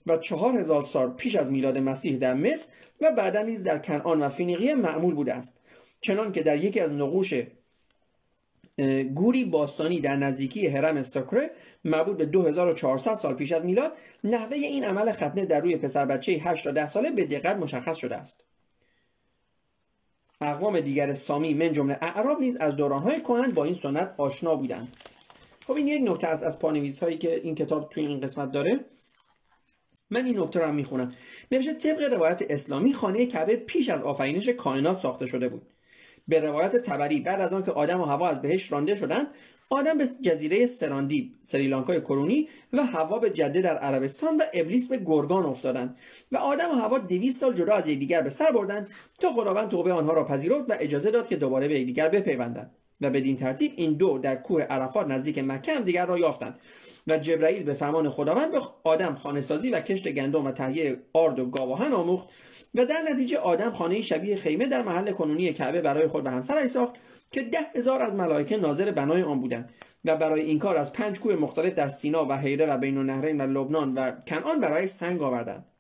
و 0.07 0.17
چهار 0.17 0.59
هزار 0.59 0.83
سال 0.83 1.11
پیش 1.11 1.37
از 1.37 1.53
میلاد 1.53 1.79
مسیح 1.79 2.19
در 2.19 2.35
مصر 2.35 2.69
و 3.01 3.13
بعدا 3.13 3.43
نیز 3.43 3.65
در 3.65 3.79
کنعان 3.79 4.21
و 4.21 4.29
فینیقیه 4.29 4.75
معمول 4.75 5.15
بوده 5.15 5.35
است. 5.35 5.57
چنان 6.01 6.33
که 6.33 6.43
در 6.43 6.57
یکی 6.57 6.81
از 6.81 6.93
نقوش 6.93 7.35
گوری 9.15 9.45
باستانی 9.45 10.01
در 10.01 10.17
نزدیکی 10.17 10.67
هرم 10.67 11.03
سکره 11.03 11.51
مربوط 11.85 12.17
به 12.17 12.27
2400 12.27 13.15
سال 13.15 13.35
پیش 13.35 13.53
از 13.53 13.65
میلاد 13.65 13.93
نحوه 14.25 14.57
این 14.57 14.85
عمل 14.85 15.13
ختنه 15.13 15.47
در 15.47 15.61
روی 15.61 15.77
پسر 15.77 16.05
بچه 16.05 16.33
8 16.33 16.65
تا 16.65 16.71
10 16.71 16.89
ساله 16.89 17.11
به 17.11 17.25
دقت 17.25 17.57
مشخص 17.57 17.97
شده 17.97 18.17
است. 18.17 18.45
اقوام 20.43 20.81
دیگر 20.81 21.15
سامی 21.15 21.55
من 21.55 21.73
جمله 21.73 21.99
اعراب 22.01 22.41
نیز 22.41 22.57
از 22.57 22.77
دورانهای 22.77 23.21
کهن 23.21 23.51
با 23.51 23.65
این 23.65 23.75
سنت 23.75 24.15
آشنا 24.19 24.57
بودند. 24.57 24.97
خب 25.67 25.73
این 25.73 25.89
یک 25.89 26.11
نکته 26.11 26.27
است 26.27 26.43
از 26.43 26.59
پانویس 26.59 27.03
هایی 27.03 27.19
که 27.19 27.35
این 27.35 27.55
کتاب 27.55 27.89
توی 27.89 28.07
این 28.07 28.21
قسمت 28.21 28.53
داره. 28.53 28.85
من 30.11 30.27
این 30.27 30.41
نکته 30.41 30.61
رو 30.61 30.67
هم 30.67 30.75
می‌خونم. 30.75 31.15
نوشته 31.53 31.75
طبق 31.75 32.13
روایت 32.13 32.43
اسلامی 32.51 32.93
خانه 32.93 33.27
کعبه 33.27 33.57
پیش 33.57 33.89
از 33.89 34.03
آفرینش 34.03 34.49
کائنات 34.49 34.99
ساخته 34.99 35.27
شده 35.27 35.49
بود. 35.49 35.72
به 36.29 36.41
روایت 36.41 36.77
تبری 36.77 37.21
بعد 37.21 37.41
از 37.41 37.53
آن 37.53 37.63
که 37.63 37.71
آدم 37.71 38.01
و 38.01 38.05
هوا 38.05 38.29
از 38.29 38.43
بهش 38.43 38.73
رانده 38.73 38.95
شدند 38.95 39.27
آدم 39.73 39.99
به 39.99 40.07
جزیره 40.23 40.67
سراندیب 40.67 41.35
سریلانکای 41.41 42.01
کرونی 42.01 42.49
و 42.73 42.87
هوا 42.87 43.19
به 43.19 43.31
جده 43.31 43.61
در 43.61 43.79
عربستان 43.79 44.37
و 44.37 44.43
ابلیس 44.55 44.89
به 44.89 44.97
گرگان 45.07 45.47
افتادند. 45.47 45.97
و 46.33 46.37
آدم 46.37 46.71
و 46.71 46.75
هوا 46.75 46.99
دویست 46.99 47.41
سال 47.41 47.55
جدا 47.55 47.75
از 47.75 47.89
یکدیگر 47.89 48.23
به 48.23 48.31
سر 48.31 48.51
بردند 48.51 48.89
تا 49.21 49.33
خداوند 49.33 49.69
توبه 49.69 49.93
آنها 49.93 50.13
را 50.13 50.25
پذیرفت 50.25 50.71
و 50.71 50.75
اجازه 50.81 51.11
داد 51.11 51.29
که 51.29 51.37
دوباره 51.37 51.69
به 51.69 51.81
یکدیگر 51.81 52.09
بپیوندند. 52.09 52.71
و 53.01 53.11
بدین 53.11 53.37
ترتیب 53.37 53.73
این 53.77 53.93
دو 53.93 54.19
در 54.19 54.37
کوه 54.37 54.63
عرفات 54.63 55.07
نزدیک 55.07 55.39
مکه 55.39 55.73
هم 55.73 55.83
دیگر 55.83 56.07
را 56.07 56.19
یافتند. 56.19 56.59
و 57.07 57.19
جبرائیل 57.19 57.63
به 57.63 57.73
فرمان 57.73 58.09
خداوند 58.09 58.51
به 58.51 58.61
آدم 58.85 59.15
خانه 59.15 59.41
سازی 59.41 59.71
و 59.71 59.81
کشت 59.81 60.09
گندم 60.09 60.47
و 60.47 60.53
تهیه 60.53 60.99
آرد 61.13 61.39
و 61.39 61.47
گاواهن 61.47 61.93
آموخت 61.93 62.29
و 62.75 62.87
در 62.87 63.03
نتیجه 63.11 63.39
آدم 63.39 63.71
خانه 63.71 64.01
شبیه 64.01 64.37
خیمه 64.37 64.67
در 64.67 64.83
محل 64.83 65.13
کنونی 65.13 65.53
کعبه 65.53 65.83
برای 65.83 66.07
خود 66.07 66.27
و 66.27 66.31
همسرش 66.31 66.71
ساخت 66.71 66.95
که 67.31 67.43
ده 67.43 67.59
هزار 67.75 68.03
از 68.03 68.15
ملائکه 68.15 68.57
ناظر 68.57 68.91
بنای 68.91 69.23
آن 69.23 69.41
بودند 69.41 69.71
و 70.05 70.17
برای 70.17 70.43
این 70.43 70.59
کار 70.59 70.77
از 70.77 70.93
پنج 70.93 71.21
کوه 71.21 71.37
مختلف 71.37 71.75
در 71.75 71.89
سینا 71.89 72.27
و 72.27 72.33
حیره 72.33 72.67
و 72.67 72.77
بین 72.77 72.99
النهرین 72.99 73.41
و 73.41 73.47
لبنان 73.47 73.95
و 73.95 74.13
کنعان 74.29 74.61
برای 74.61 74.87
سنگ 74.87 75.23
آوردند. 75.23 75.72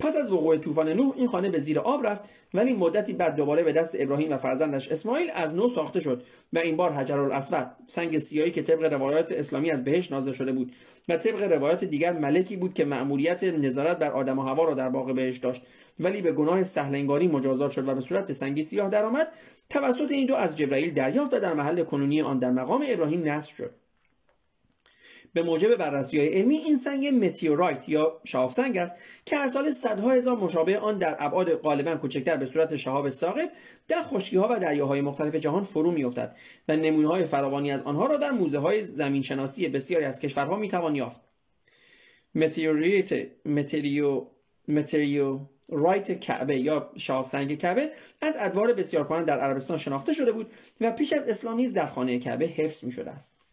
پس 0.00 0.16
از 0.16 0.32
وقوع 0.32 0.56
طوفان 0.56 0.88
نوح 0.88 1.12
این 1.16 1.26
خانه 1.26 1.50
به 1.50 1.58
زیر 1.58 1.78
آب 1.78 2.06
رفت 2.06 2.22
ولی 2.54 2.72
مدتی 2.72 3.12
بعد 3.12 3.36
دوباره 3.36 3.62
به 3.62 3.72
دست 3.72 3.96
ابراهیم 3.98 4.32
و 4.32 4.36
فرزندش 4.36 4.88
اسماعیل 4.88 5.30
از 5.34 5.54
نو 5.54 5.68
ساخته 5.68 6.00
شد 6.00 6.22
و 6.52 6.58
این 6.58 6.76
بار 6.76 6.92
حجر 6.92 7.18
الاسود 7.18 7.70
سنگ 7.86 8.18
سیاهی 8.18 8.50
که 8.50 8.62
طبق 8.62 8.92
روایات 8.92 9.32
اسلامی 9.32 9.70
از 9.70 9.84
بهش 9.84 10.12
نازل 10.12 10.32
شده 10.32 10.52
بود 10.52 10.72
و 11.08 11.16
طبق 11.16 11.52
روایات 11.52 11.84
دیگر 11.84 12.12
ملکی 12.12 12.56
بود 12.56 12.74
که 12.74 12.84
مأموریت 12.84 13.44
نظارت 13.44 13.98
بر 13.98 14.10
آدم 14.10 14.38
و 14.38 14.42
هوا 14.42 14.64
را 14.64 14.74
در 14.74 14.88
باغ 14.88 15.14
بهش 15.14 15.38
داشت. 15.38 15.62
ولی 16.00 16.22
به 16.22 16.32
گناه 16.32 16.64
سهلنگاری 16.64 17.28
مجازات 17.28 17.70
شد 17.70 17.88
و 17.88 17.94
به 17.94 18.00
صورت 18.00 18.32
سنگی 18.32 18.62
سیاه 18.62 18.88
درآمد. 18.88 19.28
توسط 19.70 20.10
این 20.10 20.26
دو 20.26 20.34
از 20.34 20.56
جبرائیل 20.56 20.94
دریافت 20.94 21.34
و 21.34 21.40
در 21.40 21.54
محل 21.54 21.82
کنونی 21.82 22.22
آن 22.22 22.38
در 22.38 22.50
مقام 22.50 22.84
ابراهیم 22.88 23.28
نصب 23.28 23.54
شد. 23.56 23.74
به 25.34 25.42
موجب 25.42 25.76
بررسی 25.76 26.18
های 26.18 26.28
علمی 26.28 26.56
این 26.56 26.76
سنگ 26.76 27.06
متیورایت 27.06 27.88
یا 27.88 28.20
شهاب 28.24 28.50
سنگ 28.50 28.76
است 28.76 28.94
که 29.24 29.36
هر 29.36 29.48
سال 29.48 29.70
صدها 29.70 30.10
هزار 30.10 30.36
مشابه 30.36 30.78
آن 30.78 30.98
در 30.98 31.16
ابعاد 31.18 31.54
غالبا 31.54 31.96
کوچکتر 31.96 32.36
به 32.36 32.46
صورت 32.46 32.76
شهاب 32.76 33.10
ثاقب 33.10 33.50
در 33.88 34.02
خشکی 34.02 34.36
ها 34.36 34.48
و 34.50 34.58
دریاهای 34.58 35.00
مختلف 35.00 35.34
جهان 35.34 35.62
فرو 35.62 35.90
میافتد 35.90 36.36
و 36.68 36.76
نمونه 36.76 37.08
های 37.08 37.24
فراوانی 37.24 37.72
از 37.72 37.82
آنها 37.82 38.06
را 38.06 38.16
در 38.16 38.30
موزه 38.30 38.58
های 38.58 38.84
زمین 38.84 39.22
شناسی 39.22 39.68
بسیاری 39.68 40.04
از 40.04 40.20
کشورها 40.20 40.56
می‌توان 40.56 40.96
یافت. 40.96 41.20
meteorite 42.34 43.26
meteo 43.46 44.26
meteorite 44.68 46.20
کعبه 46.20 46.58
یا 46.58 46.90
شهاب 46.96 47.26
سنگ 47.26 47.58
کعبه 47.58 47.90
از 48.20 48.34
ادوار 48.38 48.72
بسیار 48.72 49.04
کهن 49.04 49.26
در 49.26 49.40
عربستان 49.40 49.78
شناخته 49.78 50.12
شده 50.12 50.32
بود 50.32 50.50
و 50.80 50.92
پیش 50.92 51.12
از 51.12 51.28
اسلام 51.28 51.56
نیز 51.56 51.72
در 51.72 51.86
خانه 51.86 52.18
کعبه 52.18 52.46
حفظ 52.46 52.84
می 52.84 52.92
شده 52.92 53.10
است. 53.10 53.43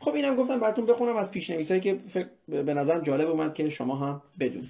خب 0.00 0.14
اینم 0.14 0.36
گفتم 0.36 0.60
براتون 0.60 0.86
بخونم 0.86 1.16
از 1.16 1.30
پی‌نویسایی 1.30 1.80
که 1.80 2.00
به 2.48 2.74
نظر 2.74 3.00
جالب 3.00 3.28
اومد 3.28 3.54
که 3.54 3.70
شما 3.70 3.96
هم 3.96 4.22
بدونین 4.40 4.68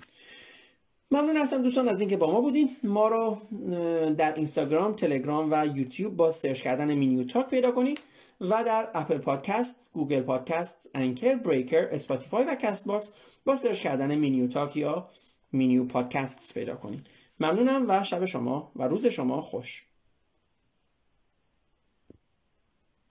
ممنون 1.11 1.37
هستم 1.37 1.62
دوستان 1.62 1.89
از 1.89 2.01
اینکه 2.01 2.16
با 2.16 2.33
ما 2.33 2.41
بودین. 2.41 2.70
ما 2.83 3.09
رو 3.09 3.39
در 4.18 4.35
اینستاگرام 4.35 4.93
تلگرام 4.93 5.53
و 5.53 5.66
یوتیوب 5.66 6.16
با 6.16 6.31
search 6.30 6.62
کردن 6.62 6.95
مینیو 6.95 7.24
تاک 7.24 7.47
پیدا 7.47 7.70
کنید 7.70 8.01
و 8.41 8.64
در 8.64 8.89
Apple 8.95 9.18
Podcast 9.18 9.91
Google 9.95 10.20
Podcast 10.20 10.91
Anchor 10.95 11.34
Breaker 11.34 11.89
Spotify 11.93 12.45
و 12.45 12.55
Castbox 12.55 13.12
با 13.45 13.57
search 13.57 13.80
کردن 13.81 14.14
مینیو 14.14 14.49
تاک 14.49 14.77
یا 14.77 15.09
مینیو 15.53 15.85
پادکست 15.85 16.55
پیدا 16.55 16.74
کنید. 16.77 17.07
ممنونم 17.41 17.85
و 17.89 18.05
شب 18.05 18.24
شما 18.24 18.72
و 18.77 18.83
روز 18.83 19.07
شما 19.07 19.41
خوش. 19.41 19.85